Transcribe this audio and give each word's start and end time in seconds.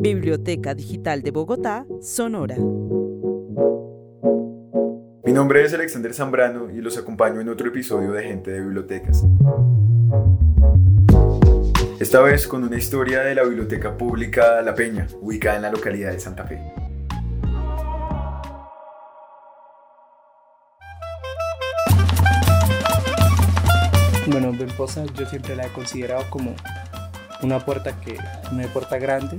Biblioteca 0.00 0.74
Digital 0.74 1.22
de 1.22 1.32
Bogotá, 1.32 1.84
Sonora. 2.00 2.54
Mi 5.24 5.32
nombre 5.32 5.64
es 5.64 5.74
Alexander 5.74 6.14
Zambrano 6.14 6.70
y 6.70 6.80
los 6.80 6.96
acompaño 6.96 7.40
en 7.40 7.48
otro 7.48 7.66
episodio 7.66 8.12
de 8.12 8.22
Gente 8.22 8.52
de 8.52 8.60
Bibliotecas. 8.60 9.24
Esta 11.98 12.20
vez 12.20 12.46
con 12.46 12.62
una 12.62 12.78
historia 12.78 13.22
de 13.22 13.34
la 13.34 13.42
Biblioteca 13.42 13.96
Pública 13.96 14.62
La 14.62 14.72
Peña, 14.72 15.08
ubicada 15.20 15.56
en 15.56 15.62
la 15.62 15.72
localidad 15.72 16.12
de 16.12 16.20
Santa 16.20 16.44
Fe. 16.44 16.62
Bueno, 24.28 24.52
Benposa 24.56 25.04
yo 25.06 25.26
siempre 25.26 25.56
la 25.56 25.66
he 25.66 25.72
considerado 25.72 26.22
como 26.30 26.54
una 27.42 27.58
puerta 27.58 28.00
que, 28.00 28.16
una 28.52 28.68
puerta 28.68 28.96
grande 28.98 29.36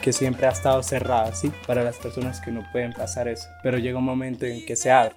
que 0.00 0.12
siempre 0.12 0.46
ha 0.46 0.50
estado 0.50 0.82
cerrada, 0.82 1.34
¿sí? 1.34 1.52
Para 1.66 1.82
las 1.82 1.96
personas 1.96 2.40
que 2.40 2.50
no 2.50 2.64
pueden 2.72 2.92
pasar 2.92 3.28
eso. 3.28 3.48
Pero 3.62 3.78
llega 3.78 3.98
un 3.98 4.04
momento 4.04 4.46
en 4.46 4.64
que 4.64 4.76
se 4.76 4.90
abre 4.90 5.14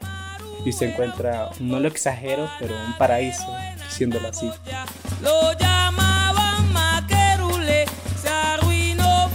y 0.66 0.71
se 0.71 0.90
encuentra, 0.90 1.49
no 1.59 1.80
lo 1.80 1.88
exagero, 1.88 2.49
pero 2.59 2.73
un 2.76 2.98
paraíso, 2.98 3.45
diciéndolo 3.85 4.30
así. 4.30 4.49
Lo 5.21 5.54
llamaban 5.57 6.71
Maquerule, 6.71 7.85
se 8.21 8.30
arruinó 8.30 9.30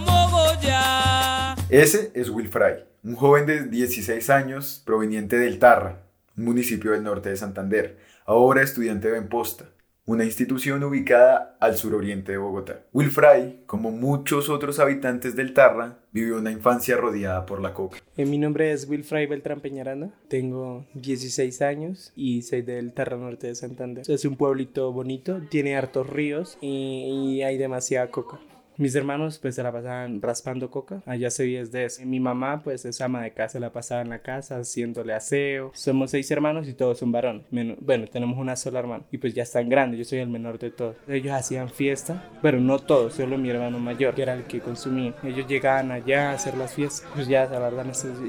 Mogoya. 0.00 1.54
Ese 1.68 2.10
es 2.14 2.28
Will 2.30 2.48
Fry, 2.48 2.84
un 3.04 3.16
joven 3.16 3.46
de 3.46 3.64
16 3.66 4.30
años 4.30 4.82
proveniente 4.84 5.38
del 5.38 5.58
Tarra, 5.58 6.00
un 6.36 6.44
municipio 6.44 6.92
del 6.92 7.02
norte 7.02 7.28
de 7.28 7.36
Santander, 7.36 7.98
ahora 8.24 8.62
estudiante 8.62 9.08
de 9.08 9.14
Benposta 9.14 9.66
una 10.10 10.24
institución 10.24 10.82
ubicada 10.82 11.56
al 11.60 11.76
suroriente 11.76 12.32
de 12.32 12.38
Bogotá. 12.38 12.82
Will 12.92 13.12
Fry, 13.12 13.60
como 13.66 13.92
muchos 13.92 14.48
otros 14.48 14.80
habitantes 14.80 15.36
del 15.36 15.54
Tarra, 15.54 15.98
vivió 16.10 16.38
una 16.38 16.50
infancia 16.50 16.96
rodeada 16.96 17.46
por 17.46 17.60
la 17.60 17.74
coca. 17.74 17.98
Eh, 18.16 18.26
mi 18.26 18.36
nombre 18.36 18.72
es 18.72 18.88
Will 18.88 19.04
Fry 19.04 19.26
Beltrán 19.26 19.60
Peñaranda, 19.60 20.10
tengo 20.26 20.84
16 20.94 21.62
años 21.62 22.12
y 22.16 22.42
soy 22.42 22.62
del 22.62 22.92
Tarra 22.92 23.18
Norte 23.18 23.46
de 23.46 23.54
Santander. 23.54 24.04
Es 24.10 24.24
un 24.24 24.34
pueblito 24.34 24.92
bonito, 24.92 25.40
tiene 25.48 25.76
hartos 25.76 26.10
ríos 26.10 26.58
y 26.60 27.42
hay 27.42 27.56
demasiada 27.56 28.10
coca. 28.10 28.40
Mis 28.80 28.94
hermanos 28.94 29.38
pues 29.38 29.56
se 29.56 29.62
la 29.62 29.70
pasaban 29.70 30.22
raspando 30.22 30.70
coca, 30.70 31.02
allá 31.04 31.30
se 31.30 31.44
vive 31.44 31.66
de 31.66 31.84
eso. 31.84 32.00
Mi 32.06 32.18
mamá 32.18 32.62
pues 32.62 32.86
es 32.86 33.02
ama 33.02 33.20
de 33.20 33.32
casa, 33.32 33.60
la 33.60 33.74
pasaba 33.74 34.00
en 34.00 34.08
la 34.08 34.20
casa 34.20 34.56
haciéndole 34.56 35.12
aseo. 35.12 35.70
Somos 35.74 36.12
seis 36.12 36.30
hermanos 36.30 36.66
y 36.66 36.72
todos 36.72 36.96
son 36.96 37.12
varones. 37.12 37.44
Bueno, 37.78 38.06
tenemos 38.06 38.38
una 38.38 38.56
sola 38.56 38.78
hermana 38.78 39.04
y 39.12 39.18
pues 39.18 39.34
ya 39.34 39.42
están 39.42 39.68
grandes, 39.68 39.98
yo 39.98 40.06
soy 40.06 40.20
el 40.20 40.30
menor 40.30 40.58
de 40.58 40.70
todos. 40.70 40.96
Ellos 41.08 41.34
hacían 41.34 41.68
fiesta, 41.68 42.30
pero 42.40 42.58
no 42.58 42.78
todos, 42.78 43.12
solo 43.12 43.36
mi 43.36 43.50
hermano 43.50 43.78
mayor, 43.78 44.14
que 44.14 44.22
era 44.22 44.32
el 44.32 44.44
que 44.44 44.60
consumía. 44.60 45.14
Ellos 45.24 45.46
llegaban 45.46 45.90
allá 45.90 46.30
a 46.30 46.32
hacer 46.32 46.56
las 46.56 46.72
fiestas, 46.72 47.06
pues 47.14 47.28
ya 47.28 47.44
la 47.50 47.58
verdad 47.58 47.84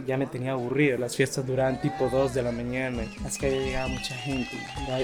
ya 0.05 0.17
me 0.17 0.25
tenía 0.25 0.51
aburrido. 0.51 0.97
Las 0.97 1.15
fiestas 1.15 1.47
duraban 1.47 1.79
tipo 1.79 2.09
2 2.09 2.33
de 2.33 2.43
la 2.43 2.51
mañana, 2.51 3.03
así 3.25 3.39
que 3.39 3.45
allá 3.45 3.63
llegaba 3.63 3.87
mucha 3.87 4.15
gente. 4.15 4.51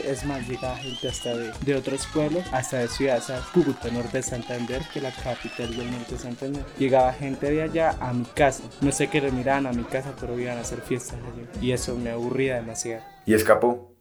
Es 0.05 0.25
más, 0.25 0.45
llegaba 0.45 0.75
gente 0.75 1.07
hasta 1.07 1.37
de, 1.37 1.53
de 1.61 1.75
otros 1.75 2.05
pueblos, 2.07 2.43
hasta 2.51 2.79
de 2.79 2.89
ciudades, 2.89 3.31
Cúcuta, 3.53 3.89
norte 3.91 4.17
de 4.17 4.23
Santander, 4.23 4.81
que 4.93 4.99
la 4.99 5.11
capital 5.37 5.75
del 5.75 6.19
Santander. 6.19 6.63
Llegaba 6.77 7.13
gente 7.13 7.49
de 7.49 7.61
allá 7.61 7.95
a 7.99 8.13
mi 8.13 8.25
casa. 8.25 8.63
No 8.81 8.91
sé 8.91 9.07
qué 9.07 9.21
le 9.21 9.31
miraban 9.31 9.67
a 9.67 9.73
mi 9.73 9.83
casa, 9.83 10.13
pero 10.19 10.39
iban 10.39 10.57
a 10.57 10.61
hacer 10.61 10.81
fiestas 10.81 11.15
allí. 11.15 11.65
Y 11.65 11.71
eso 11.71 11.95
me 11.95 12.09
aburría 12.09 12.55
demasiado. 12.55 13.03
Y 13.25 13.33
escapó 13.33 13.93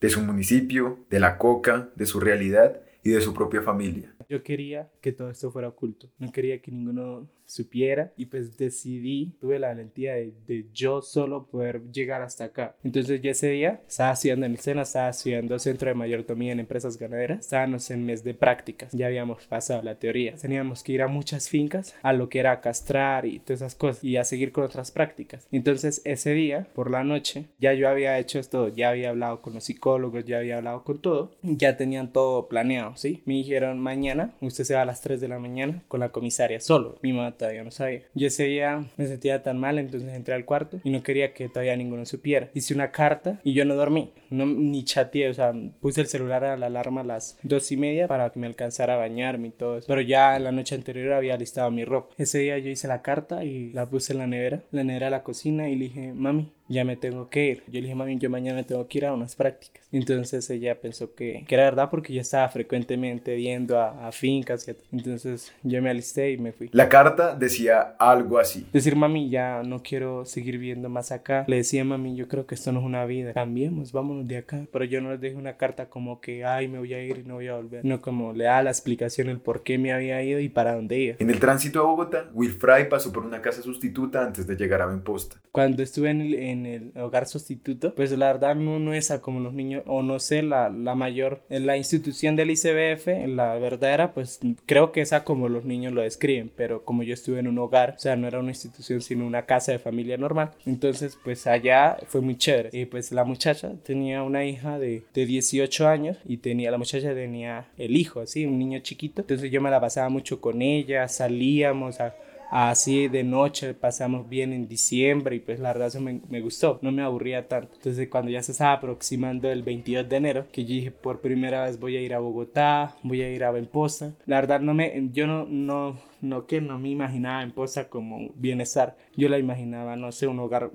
de 0.00 0.10
su 0.10 0.20
municipio, 0.20 1.04
de 1.10 1.20
la 1.20 1.38
coca, 1.38 1.88
de 1.94 2.06
su 2.06 2.20
realidad 2.20 2.80
y 3.02 3.10
de 3.10 3.20
su 3.20 3.32
propia 3.34 3.62
familia. 3.62 4.14
Yo 4.28 4.42
quería 4.42 4.88
que 5.00 5.12
todo 5.12 5.30
esto 5.30 5.50
fuera 5.50 5.68
oculto. 5.68 6.08
No 6.18 6.30
quería 6.30 6.60
que 6.60 6.70
ninguno 6.70 7.28
supiera 7.50 8.12
y 8.16 8.26
pues 8.26 8.56
decidí, 8.56 9.34
tuve 9.40 9.58
la 9.58 9.68
valentía 9.68 10.14
de, 10.14 10.66
yo 10.72 11.02
solo 11.02 11.46
poder 11.46 11.82
llegar 11.90 12.22
hasta 12.22 12.44
acá. 12.44 12.76
Entonces 12.84 13.20
ya 13.20 13.32
ese 13.32 13.50
día 13.50 13.82
estaba 13.86 14.12
estudiando 14.12 14.46
en 14.46 14.52
el 14.52 14.58
SENA, 14.58 14.82
estaba 14.82 15.10
estudiando 15.10 15.58
Centro 15.58 15.88
de 15.88 15.94
Mayordomía 15.94 16.52
en 16.52 16.60
Empresas 16.60 16.96
Ganaderas, 16.96 17.40
estábamos 17.40 17.90
en 17.90 18.06
mes 18.06 18.22
de 18.22 18.34
prácticas, 18.34 18.92
ya 18.92 19.06
habíamos 19.06 19.46
pasado 19.46 19.82
la 19.82 19.96
teoría, 19.96 20.36
teníamos 20.36 20.82
que 20.82 20.92
ir 20.92 21.02
a 21.02 21.08
muchas 21.08 21.48
fincas 21.48 21.94
a 22.02 22.12
lo 22.12 22.28
que 22.28 22.38
era 22.38 22.60
castrar 22.60 23.26
y 23.26 23.40
todas 23.40 23.62
esas 23.62 23.74
cosas 23.74 24.04
y 24.04 24.16
a 24.16 24.24
seguir 24.24 24.52
con 24.52 24.64
otras 24.64 24.92
prácticas. 24.92 25.48
Entonces 25.50 26.02
ese 26.04 26.32
día, 26.32 26.68
por 26.74 26.90
la 26.90 27.02
noche, 27.02 27.46
ya 27.58 27.74
yo 27.74 27.88
había 27.88 28.18
hecho 28.18 28.38
esto, 28.38 28.68
ya 28.68 28.90
había 28.90 29.10
hablado 29.10 29.42
con 29.42 29.54
los 29.54 29.64
psicólogos, 29.64 30.24
ya 30.24 30.38
había 30.38 30.58
hablado 30.58 30.84
con 30.84 31.00
todo, 31.00 31.32
ya 31.42 31.76
tenían 31.76 32.12
todo 32.12 32.48
planeado, 32.48 32.89
¿sí? 32.96 33.22
Me 33.24 33.34
dijeron 33.34 33.78
mañana, 33.78 34.34
usted 34.40 34.64
se 34.64 34.74
va 34.74 34.82
a 34.82 34.86
las 34.86 35.00
3 35.00 35.20
de 35.20 35.28
la 35.28 35.38
mañana 35.38 35.82
con 35.88 36.00
la 36.00 36.10
comisaria 36.10 36.60
solo. 36.60 36.98
Mi 37.02 37.12
mamá 37.12 37.32
todavía 37.32 37.64
no 37.64 37.70
sabía. 37.70 38.02
Yo 38.14 38.26
ese 38.26 38.44
día 38.44 38.84
me 38.96 39.06
sentía 39.06 39.42
tan 39.42 39.58
mal, 39.58 39.78
entonces 39.78 40.12
entré 40.14 40.34
al 40.34 40.44
cuarto 40.44 40.80
y 40.84 40.90
no 40.90 41.02
quería 41.02 41.32
que 41.34 41.48
todavía 41.48 41.76
ninguno 41.76 42.06
supiera. 42.06 42.50
Hice 42.54 42.74
una 42.74 42.90
carta 42.90 43.40
y 43.44 43.52
yo 43.54 43.64
no 43.64 43.74
dormí, 43.74 44.12
no, 44.30 44.46
ni 44.46 44.84
chateé, 44.84 45.28
o 45.28 45.34
sea, 45.34 45.52
puse 45.80 46.00
el 46.00 46.06
celular 46.06 46.44
a 46.44 46.56
la 46.56 46.66
alarma 46.66 47.00
a 47.02 47.04
las 47.04 47.38
dos 47.42 47.70
y 47.72 47.76
media 47.76 48.08
para 48.08 48.30
que 48.30 48.38
me 48.38 48.46
alcanzara 48.46 48.94
a 48.94 48.98
bañarme 48.98 49.48
y 49.48 49.52
todo 49.52 49.78
eso. 49.78 49.86
Pero 49.88 50.00
ya 50.00 50.38
la 50.38 50.52
noche 50.52 50.74
anterior 50.74 51.12
había 51.12 51.36
listado 51.36 51.70
mi 51.70 51.84
ropa. 51.84 52.14
Ese 52.18 52.38
día 52.38 52.58
yo 52.58 52.70
hice 52.70 52.88
la 52.88 53.02
carta 53.02 53.44
y 53.44 53.72
la 53.72 53.88
puse 53.88 54.12
en 54.12 54.18
la 54.18 54.26
nevera, 54.26 54.62
la 54.70 54.84
nevera 54.84 55.06
de 55.06 55.10
la 55.10 55.22
cocina 55.22 55.68
y 55.68 55.76
le 55.76 55.84
dije, 55.86 56.12
mami, 56.12 56.52
ya 56.70 56.84
me 56.84 56.96
tengo 56.96 57.28
que 57.28 57.46
ir. 57.46 57.62
Yo 57.66 57.74
le 57.74 57.82
dije, 57.82 57.94
mami, 57.94 58.16
yo 58.18 58.30
mañana 58.30 58.62
tengo 58.62 58.86
que 58.86 58.98
ir 58.98 59.06
a 59.06 59.12
unas 59.12 59.34
prácticas. 59.34 59.84
Entonces 59.92 60.48
ella 60.50 60.80
pensó 60.80 61.14
que, 61.14 61.44
que 61.46 61.54
era 61.56 61.64
verdad 61.64 61.90
porque 61.90 62.12
yo 62.14 62.20
estaba 62.20 62.48
frecuentemente 62.48 63.34
viendo 63.34 63.78
a, 63.80 64.06
a 64.06 64.12
fincas. 64.12 64.68
Y 64.68 64.96
entonces 64.96 65.52
yo 65.64 65.82
me 65.82 65.90
alisté 65.90 66.30
y 66.30 66.38
me 66.38 66.52
fui. 66.52 66.70
La 66.72 66.88
carta 66.88 67.34
decía 67.34 67.96
algo 67.98 68.38
así. 68.38 68.66
Decir, 68.72 68.94
mami, 68.94 69.28
ya 69.28 69.62
no 69.64 69.82
quiero 69.82 70.24
seguir 70.24 70.58
viendo 70.58 70.88
más 70.88 71.10
acá. 71.10 71.44
Le 71.48 71.56
decía, 71.56 71.84
mami, 71.84 72.14
yo 72.14 72.28
creo 72.28 72.46
que 72.46 72.54
esto 72.54 72.70
no 72.70 72.78
es 72.78 72.86
una 72.86 73.04
vida. 73.04 73.32
Cambiemos, 73.32 73.90
vámonos 73.90 74.28
de 74.28 74.36
acá. 74.36 74.64
Pero 74.72 74.84
yo 74.84 75.00
no 75.00 75.10
les 75.10 75.20
dejé 75.20 75.34
una 75.34 75.56
carta 75.56 75.86
como 75.86 76.20
que, 76.20 76.44
ay, 76.44 76.68
me 76.68 76.78
voy 76.78 76.94
a 76.94 77.02
ir 77.02 77.18
y 77.24 77.28
no 77.28 77.34
voy 77.34 77.48
a 77.48 77.56
volver. 77.56 77.84
No, 77.84 78.00
como 78.00 78.32
le 78.32 78.44
da 78.44 78.62
la 78.62 78.70
explicación 78.70 79.28
el 79.28 79.40
por 79.40 79.64
qué 79.64 79.76
me 79.76 79.92
había 79.92 80.22
ido 80.22 80.38
y 80.38 80.48
para 80.48 80.76
dónde 80.76 80.98
iba. 80.98 81.16
En 81.18 81.30
el 81.30 81.40
tránsito 81.40 81.80
a 81.80 81.82
Bogotá, 81.82 82.30
Will 82.32 82.52
Fry 82.52 82.88
pasó 82.88 83.12
por 83.12 83.24
una 83.24 83.42
casa 83.42 83.60
sustituta 83.60 84.24
antes 84.24 84.46
de 84.46 84.54
llegar 84.54 84.82
a 84.82 84.86
Benposta. 84.86 85.36
Cuando 85.50 85.82
estuve 85.82 86.10
en 86.10 86.20
el, 86.20 86.34
en 86.34 86.59
el 86.66 86.92
hogar 86.96 87.26
sustituto, 87.26 87.94
pues 87.94 88.10
la 88.12 88.26
verdad 88.32 88.54
no, 88.54 88.78
no 88.78 88.94
es 88.94 89.10
a 89.10 89.20
como 89.20 89.40
los 89.40 89.52
niños, 89.52 89.82
o 89.86 90.02
no 90.02 90.18
sé, 90.18 90.42
la, 90.42 90.68
la 90.70 90.94
mayor, 90.94 91.42
en 91.48 91.66
la 91.66 91.76
institución 91.76 92.36
del 92.36 92.50
ICBF, 92.50 93.08
en 93.08 93.36
la 93.36 93.54
verdadera, 93.56 94.12
pues 94.12 94.40
creo 94.66 94.92
que 94.92 95.00
es 95.00 95.12
a 95.12 95.24
como 95.24 95.48
los 95.48 95.64
niños 95.64 95.92
lo 95.92 96.02
describen, 96.02 96.50
pero 96.54 96.84
como 96.84 97.02
yo 97.02 97.14
estuve 97.14 97.40
en 97.40 97.48
un 97.48 97.58
hogar, 97.58 97.94
o 97.96 97.98
sea, 97.98 98.16
no 98.16 98.26
era 98.26 98.38
una 98.38 98.50
institución, 98.50 99.00
sino 99.00 99.26
una 99.26 99.46
casa 99.46 99.72
de 99.72 99.78
familia 99.78 100.16
normal, 100.16 100.50
entonces 100.66 101.18
pues 101.22 101.46
allá 101.46 101.96
fue 102.06 102.20
muy 102.20 102.36
chévere. 102.36 102.70
Y 102.72 102.86
pues 102.86 103.12
la 103.12 103.24
muchacha 103.24 103.72
tenía 103.82 104.22
una 104.22 104.44
hija 104.44 104.78
de, 104.78 105.04
de 105.14 105.26
18 105.26 105.88
años 105.88 106.18
y 106.24 106.38
tenía, 106.38 106.70
la 106.70 106.78
muchacha 106.78 107.14
tenía 107.14 107.66
el 107.76 107.96
hijo, 107.96 108.20
así, 108.20 108.46
un 108.46 108.58
niño 108.58 108.80
chiquito, 108.80 109.22
entonces 109.22 109.50
yo 109.50 109.60
me 109.60 109.70
la 109.70 109.80
pasaba 109.80 110.08
mucho 110.08 110.40
con 110.40 110.62
ella, 110.62 111.08
salíamos 111.08 112.00
a 112.00 112.14
así 112.50 113.08
de 113.08 113.24
noche, 113.24 113.74
pasamos 113.74 114.28
bien 114.28 114.52
en 114.52 114.68
diciembre 114.68 115.36
y 115.36 115.40
pues 115.40 115.60
la 115.60 115.72
verdad 115.72 115.88
eso 115.88 116.00
me, 116.00 116.20
me, 116.28 116.40
gustó, 116.40 116.78
no 116.82 116.92
me 116.92 117.02
aburría 117.02 117.48
tanto. 117.48 117.74
Entonces 117.76 118.08
cuando 118.08 118.30
ya 118.30 118.42
se 118.42 118.52
estaba 118.52 118.72
aproximando 118.72 119.50
el 119.50 119.62
22 119.62 120.08
de 120.08 120.16
enero, 120.16 120.46
que 120.52 120.64
yo 120.64 120.74
dije 120.74 120.90
por 120.90 121.20
primera 121.20 121.64
vez 121.64 121.78
voy 121.78 121.96
a 121.96 122.00
ir 122.00 122.14
a 122.14 122.18
Bogotá, 122.18 122.96
voy 123.02 123.22
a 123.22 123.30
ir 123.30 123.44
a 123.44 123.50
Benposta, 123.50 124.12
la 124.26 124.36
verdad 124.40 124.60
no 124.60 124.74
me, 124.74 125.08
yo 125.12 125.26
no, 125.26 125.46
no, 125.46 125.98
no 126.20 126.46
que 126.46 126.60
no 126.60 126.78
me 126.78 126.90
imaginaba 126.90 127.40
Benposta 127.40 127.88
como 127.88 128.30
bienestar, 128.34 128.96
yo 129.16 129.28
la 129.28 129.38
imaginaba, 129.38 129.96
no 129.96 130.12
sé, 130.12 130.26
un 130.26 130.40
hogar, 130.40 130.70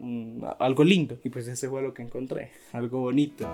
algo 0.59 0.83
lindo 0.83 1.17
y 1.23 1.29
pues 1.29 1.47
ese 1.47 1.69
fue 1.69 1.81
lo 1.81 1.93
que 1.93 2.03
encontré, 2.03 2.51
algo 2.73 3.01
bonito. 3.01 3.47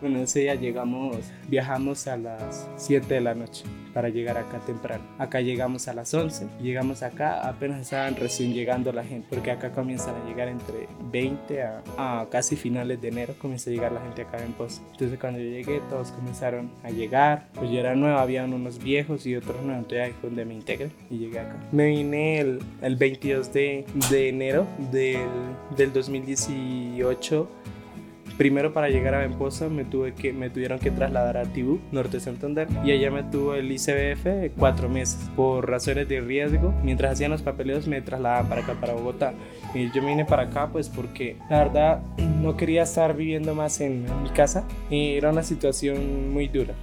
Bueno, 0.00 0.18
ese 0.20 0.40
día 0.40 0.54
llegamos, 0.54 1.18
viajamos 1.48 2.06
a 2.06 2.16
las 2.16 2.68
7 2.76 3.14
de 3.14 3.20
la 3.20 3.34
noche 3.34 3.64
para 3.92 4.08
llegar 4.08 4.36
acá 4.36 4.58
temprano. 4.58 5.04
Acá 5.18 5.40
llegamos 5.40 5.88
a 5.88 5.94
las 5.94 6.12
11, 6.12 6.48
llegamos 6.60 7.02
acá, 7.02 7.46
apenas 7.48 7.80
estaban 7.80 8.16
recién 8.16 8.52
llegando 8.52 8.92
la 8.92 9.04
gente, 9.04 9.26
porque 9.30 9.50
acá 9.50 9.70
comienzan 9.70 10.14
a 10.16 10.24
llegar 10.26 10.48
entre 10.48 10.88
20 11.12 11.62
a, 11.62 12.26
casi 12.30 12.56
finales 12.56 13.00
de 13.00 13.08
enero, 13.08 13.34
comienza 13.38 13.70
a 13.70 13.72
llegar 13.72 13.92
la 13.92 14.00
gente 14.00 14.22
acá 14.22 14.42
en 14.44 14.52
Pozo. 14.52 14.82
Entonces 14.92 15.18
cuando 15.18 15.38
yo 15.38 15.48
llegué, 15.48 15.80
todos 15.88 16.10
comenzaron 16.10 16.70
a 16.82 16.90
llegar, 16.90 17.46
pues 17.54 17.70
yo 17.70 17.78
era 17.78 17.94
nueva, 17.94 18.22
habían 18.22 18.52
unos 18.52 18.82
viejos 18.82 19.26
y 19.26 19.36
otros 19.36 19.62
nuevos, 19.62 19.84
entonces 19.84 20.00
ahí 20.00 20.12
fue 20.20 20.30
donde 20.30 20.44
me 20.44 20.54
integré 20.54 20.90
y 21.10 21.18
llegué 21.18 21.38
acá. 21.38 21.56
Me 21.70 21.86
vine 21.86 22.40
el, 22.40 22.58
el 22.82 22.96
22 22.96 23.52
de, 23.52 23.86
de 24.10 24.28
enero 24.28 24.66
del, 24.90 25.28
del 25.76 25.92
2018 25.92 27.48
Primero 28.36 28.72
para 28.72 28.88
llegar 28.88 29.14
a 29.14 29.18
Benposa 29.18 29.68
me, 29.68 29.84
tuve 29.84 30.14
que, 30.14 30.32
me 30.32 30.50
tuvieron 30.50 30.80
que 30.80 30.90
trasladar 30.90 31.36
a 31.36 31.44
Tibú, 31.44 31.80
Norte 31.92 32.18
Santander, 32.18 32.66
y 32.84 32.90
allá 32.90 33.10
me 33.10 33.22
tuvo 33.22 33.54
el 33.54 33.70
ICBF 33.70 34.56
cuatro 34.58 34.88
meses. 34.88 35.30
Por 35.36 35.70
razones 35.70 36.08
de 36.08 36.20
riesgo, 36.20 36.74
mientras 36.82 37.12
hacían 37.12 37.30
los 37.30 37.42
papeleos 37.42 37.86
me 37.86 38.02
trasladaban 38.02 38.48
para 38.48 38.62
acá, 38.62 38.74
para 38.74 38.94
Bogotá. 38.94 39.34
Y 39.74 39.90
yo 39.92 40.04
vine 40.04 40.24
para 40.24 40.44
acá 40.44 40.68
pues 40.72 40.88
porque 40.88 41.36
la 41.48 41.58
verdad 41.58 42.02
no 42.40 42.56
quería 42.56 42.82
estar 42.82 43.16
viviendo 43.16 43.54
más 43.54 43.80
en 43.80 44.04
mi 44.22 44.30
casa 44.30 44.64
y 44.90 45.14
era 45.14 45.30
una 45.30 45.42
situación 45.42 46.32
muy 46.32 46.48
dura 46.48 46.74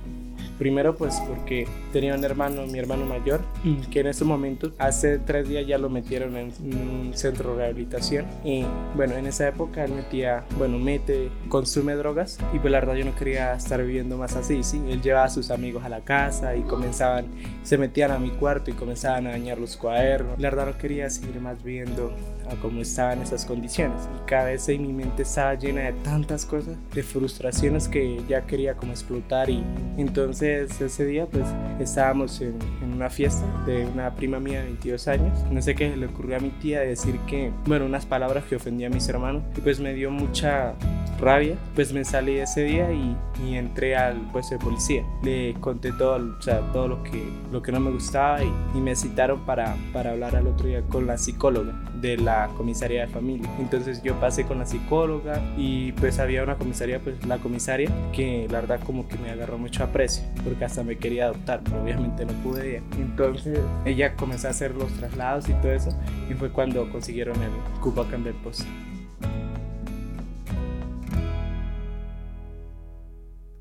Primero 0.62 0.96
pues 0.96 1.20
porque 1.28 1.68
tenía 1.92 2.14
un 2.14 2.24
hermano, 2.24 2.68
mi 2.68 2.78
hermano 2.78 3.04
mayor, 3.08 3.42
que 3.90 4.02
en 4.02 4.06
ese 4.06 4.26
momento, 4.26 4.72
hace 4.78 5.18
tres 5.18 5.50
días 5.50 5.66
ya 5.66 5.80
lo 5.80 5.90
metieron 5.90 6.38
en 6.38 6.52
un 6.62 7.14
centro 7.16 7.56
de 7.56 7.64
rehabilitación. 7.64 8.28
Y 8.44 8.64
bueno, 8.96 9.16
en 9.16 9.26
esa 9.26 9.48
época 9.48 9.84
él 9.84 9.94
metía, 9.94 10.44
bueno, 10.60 10.78
mete, 10.78 11.32
consume 11.50 11.96
drogas 11.96 12.38
y 12.54 12.60
pues 12.60 12.72
la 12.72 12.80
verdad 12.80 12.94
yo 12.94 13.06
no 13.06 13.16
quería 13.16 13.56
estar 13.56 13.84
viviendo 13.84 14.20
más 14.20 14.36
así, 14.36 14.62
¿sí? 14.62 14.80
Él 14.88 15.02
llevaba 15.02 15.26
a 15.26 15.30
sus 15.30 15.50
amigos 15.50 15.84
a 15.84 15.90
la 15.90 16.02
casa 16.02 16.56
y 16.56 16.62
comenzaban, 16.62 17.26
se 17.64 17.80
metían 17.80 18.12
a 18.12 18.20
mi 18.20 18.30
cuarto 18.30 18.70
y 18.70 18.76
comenzaban 18.76 19.26
a 19.26 19.32
dañar 19.32 19.58
los 19.58 19.76
cuadernos. 19.76 20.38
La 20.40 20.52
verdad 20.52 20.68
no 20.68 20.78
quería 20.78 21.10
seguir 21.10 21.42
más 21.42 21.64
viendo 21.64 22.14
a 22.52 22.56
cómo 22.62 22.82
estaban 22.82 23.20
esas 23.24 23.46
condiciones. 23.46 24.08
Y 24.16 24.30
cada 24.30 24.46
vez 24.46 24.70
en 24.70 24.84
mi 24.84 24.94
mente 24.94 25.24
estaba 25.24 25.56
llena 25.56 25.82
de 25.82 25.94
tantas 26.04 26.46
cosas, 26.46 26.76
de 26.94 27.02
frustraciones 27.02 27.88
que 27.88 28.22
ya 28.30 28.46
quería 28.46 28.76
como 28.76 28.92
explotar 28.92 29.50
y 29.50 29.64
entonces 29.98 30.51
ese 30.60 31.06
día 31.06 31.26
pues 31.26 31.46
estábamos 31.80 32.42
en, 32.42 32.58
en 32.82 32.94
una 32.94 33.10
fiesta 33.10 33.46
de 33.66 33.86
una 33.86 34.14
prima 34.16 34.40
mía 34.40 34.60
de 34.60 34.66
22 34.66 35.08
años. 35.08 35.40
No 35.52 35.62
sé 35.62 35.76
qué 35.76 35.96
le 35.96 36.06
ocurrió 36.08 36.38
a 36.38 36.40
mi 36.40 36.50
tía 36.50 36.82
decir 36.82 37.18
que, 37.28 37.52
bueno, 37.66 37.86
unas 37.86 38.06
palabras 38.06 38.44
que 38.46 38.56
ofendía 38.56 38.88
a 38.88 38.90
mis 38.90 39.08
hermanos 39.10 39.44
y 39.58 39.62
pues 39.62 39.80
me 39.80 39.94
dio 39.94 40.12
mucha 40.12 40.74
rabia. 41.20 41.56
Pues 41.76 41.94
me 41.94 42.04
salí 42.04 42.38
ese 42.38 42.64
día 42.64 42.92
y, 42.92 43.16
y 43.46 43.56
entré 43.56 43.96
al 43.96 44.18
puesto 44.32 44.56
de 44.56 44.64
policía. 44.64 45.04
Le 45.24 45.54
conté 45.56 45.92
todo, 45.94 46.36
o 46.38 46.42
sea, 46.42 46.60
todo 46.72 46.88
lo 46.88 47.04
que, 47.04 47.24
lo 47.52 47.62
que 47.62 47.72
no 47.72 47.80
me 47.80 47.92
gustaba 47.92 48.44
y, 48.44 48.52
y 48.76 48.82
me 48.82 48.96
citaron 48.96 49.46
para, 49.46 49.76
para 49.94 50.12
hablar 50.12 50.36
al 50.36 50.48
otro 50.48 50.68
día 50.68 50.82
con 50.84 51.08
la 51.08 51.18
psicóloga 51.18 51.74
de 52.02 52.18
la 52.18 52.50
comisaría 52.58 53.06
de 53.06 53.08
familia. 53.08 53.50
Entonces 53.60 54.02
yo 54.02 54.16
pasé 54.20 54.46
con 54.46 54.60
la 54.60 54.66
psicóloga 54.66 55.42
y 55.58 55.92
pues 55.94 56.20
había 56.20 56.44
una 56.44 56.56
comisaría, 56.56 57.00
pues 57.00 57.24
la 57.26 57.38
comisaria, 57.38 57.90
que 58.12 58.48
la 58.50 58.62
verdad 58.62 58.80
como 58.86 59.08
que 59.08 59.18
me 59.18 59.30
agarró 59.30 59.58
mucho 59.58 59.84
aprecio, 59.84 60.24
porque 60.44 60.66
hasta 60.66 60.84
me 60.84 60.98
quería 60.98 61.26
adoptar, 61.26 61.62
pero 61.64 61.82
obviamente 61.82 62.26
no 62.26 62.34
pude. 62.44 62.82
Entonces 62.98 63.60
ella 63.86 64.16
comenzó 64.16 64.48
a 64.48 64.52
hacer 64.52 64.76
los 64.76 64.92
traslados 64.94 65.50
y 65.50 65.54
todo 65.54 65.72
eso 65.72 65.98
y 66.30 66.34
fue 66.34 66.52
cuando 66.52 66.90
consiguieron 66.92 67.36
el 67.42 67.52
cupo 67.82 68.02
acá 68.02 68.16
en 68.16 68.24
Belpost. 68.24 68.62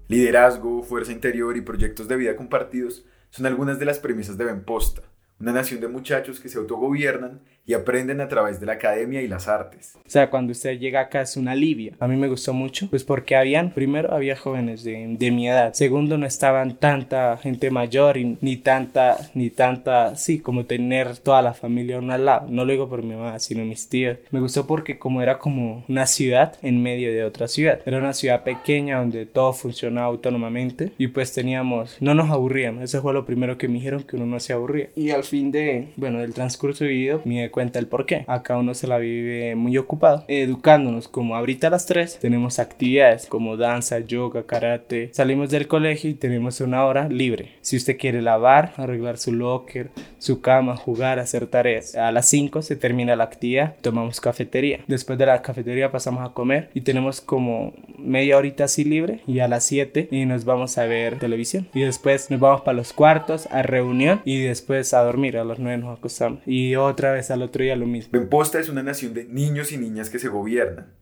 Liderazgo, 0.08 0.82
fuerza 0.82 1.12
interior 1.12 1.56
y 1.56 1.60
proyectos 1.60 2.08
de 2.08 2.16
vida 2.16 2.34
compartidos 2.34 3.04
son 3.30 3.46
algunas 3.46 3.78
de 3.78 3.84
las 3.84 4.00
premisas 4.00 4.36
de 4.36 4.44
Benposta, 4.44 5.02
una 5.38 5.52
nación 5.52 5.80
de 5.80 5.86
muchachos 5.86 6.40
que 6.40 6.48
se 6.48 6.58
autogobiernan 6.58 7.42
y 7.70 7.74
aprenden 7.74 8.20
a 8.20 8.26
través 8.26 8.58
de 8.58 8.66
la 8.66 8.72
academia 8.72 9.22
y 9.22 9.28
las 9.28 9.46
artes. 9.46 9.92
O 9.94 10.10
sea, 10.10 10.28
cuando 10.28 10.50
usted 10.50 10.76
llega 10.76 11.02
acá 11.02 11.20
es 11.20 11.36
un 11.36 11.46
alivio. 11.46 11.92
A 12.00 12.08
mí 12.08 12.16
me 12.16 12.26
gustó 12.26 12.52
mucho, 12.52 12.90
pues 12.90 13.04
porque 13.04 13.36
habían, 13.36 13.70
primero 13.70 14.12
había 14.12 14.34
jóvenes 14.34 14.82
de, 14.82 15.14
de 15.16 15.30
mi 15.30 15.48
edad, 15.48 15.72
segundo 15.72 16.18
no 16.18 16.26
estaban 16.26 16.74
tanta 16.74 17.36
gente 17.36 17.70
mayor 17.70 18.16
y, 18.16 18.36
ni 18.40 18.56
tanta, 18.56 19.18
ni 19.34 19.50
tanta, 19.50 20.16
sí, 20.16 20.40
como 20.40 20.64
tener 20.64 21.18
toda 21.18 21.42
la 21.42 21.54
familia 21.54 21.94
a 21.94 21.98
un 22.00 22.08
lado. 22.08 22.48
No 22.48 22.64
lo 22.64 22.72
digo 22.72 22.88
por 22.88 23.04
mi 23.04 23.14
mamá, 23.14 23.38
sino 23.38 23.64
mis 23.64 23.88
tíos. 23.88 24.18
Me 24.32 24.40
gustó 24.40 24.66
porque 24.66 24.98
como 24.98 25.22
era 25.22 25.38
como 25.38 25.84
una 25.88 26.06
ciudad 26.06 26.56
en 26.62 26.82
medio 26.82 27.12
de 27.12 27.22
otra 27.22 27.46
ciudad. 27.46 27.78
Era 27.86 27.98
una 27.98 28.14
ciudad 28.14 28.42
pequeña 28.42 28.98
donde 28.98 29.26
todo 29.26 29.52
funcionaba 29.52 30.08
autónomamente 30.08 30.90
y 30.98 31.06
pues 31.06 31.32
teníamos, 31.32 31.98
no 32.00 32.16
nos 32.16 32.30
aburríamos. 32.30 32.82
Eso 32.82 33.00
fue 33.00 33.14
lo 33.14 33.24
primero 33.24 33.58
que 33.58 33.68
me 33.68 33.74
dijeron, 33.74 34.02
que 34.02 34.16
uno 34.16 34.26
no 34.26 34.40
se 34.40 34.54
aburría. 34.54 34.88
Y 34.96 35.10
al 35.10 35.22
fin 35.22 35.52
de, 35.52 35.92
bueno, 35.94 36.18
del 36.18 36.34
transcurso 36.34 36.84
vivido, 36.84 37.22
me 37.24 37.44
di 37.44 37.48
cuenta 37.48 37.59
el 37.60 37.86
por 37.86 38.06
qué. 38.06 38.24
Acá 38.26 38.56
uno 38.56 38.74
se 38.74 38.86
la 38.86 38.98
vive 38.98 39.54
muy 39.54 39.76
ocupado, 39.78 40.24
educándonos. 40.28 41.08
Como 41.08 41.36
ahorita 41.36 41.68
a 41.68 41.70
las 41.70 41.86
3 41.86 42.18
tenemos 42.20 42.58
actividades 42.58 43.26
como 43.26 43.56
danza, 43.56 43.98
yoga, 44.00 44.44
karate. 44.44 45.10
Salimos 45.12 45.50
del 45.50 45.68
colegio 45.68 46.10
y 46.10 46.14
tenemos 46.14 46.60
una 46.60 46.84
hora 46.84 47.08
libre. 47.08 47.52
Si 47.60 47.76
usted 47.76 47.98
quiere 47.98 48.22
lavar, 48.22 48.72
arreglar 48.76 49.18
su 49.18 49.32
locker, 49.32 49.90
su 50.18 50.40
cama, 50.40 50.76
jugar, 50.76 51.18
hacer 51.18 51.46
tareas. 51.46 51.94
A 51.94 52.12
las 52.12 52.28
5 52.28 52.62
se 52.62 52.76
termina 52.76 53.16
la 53.16 53.24
actividad, 53.24 53.76
tomamos 53.80 54.20
cafetería. 54.20 54.80
Después 54.86 55.18
de 55.18 55.26
la 55.26 55.42
cafetería 55.42 55.90
pasamos 55.90 56.28
a 56.28 56.32
comer 56.32 56.70
y 56.74 56.82
tenemos 56.82 57.20
como 57.20 57.74
media 57.98 58.36
horita 58.36 58.64
así 58.64 58.84
libre 58.84 59.20
y 59.26 59.40
a 59.40 59.48
las 59.48 59.64
7 59.64 60.08
y 60.10 60.26
nos 60.26 60.44
vamos 60.44 60.78
a 60.78 60.84
ver 60.84 61.18
televisión. 61.18 61.68
Y 61.74 61.80
después 61.80 62.30
nos 62.30 62.40
vamos 62.40 62.62
para 62.62 62.76
los 62.76 62.92
cuartos 62.92 63.46
a 63.50 63.62
reunión 63.62 64.20
y 64.24 64.38
después 64.40 64.94
a 64.94 65.02
dormir. 65.02 65.36
A 65.36 65.44
las 65.44 65.58
9 65.58 65.78
nos 65.78 65.98
acostamos. 65.98 66.40
Y 66.46 66.76
otra 66.76 67.12
vez 67.12 67.30
al 67.30 67.42
otro 67.50 67.62
día 67.62 67.76
lo 67.76 67.86
mismo. 67.86 68.10
Benposta 68.12 68.58
es 68.58 68.68
una 68.68 68.82
nación 68.82 69.12
de 69.14 69.24
niños 69.24 69.72
y 69.72 69.76
niñas 69.76 70.08
que 70.08 70.18
se 70.18 70.28
gobiernan. 70.28 70.94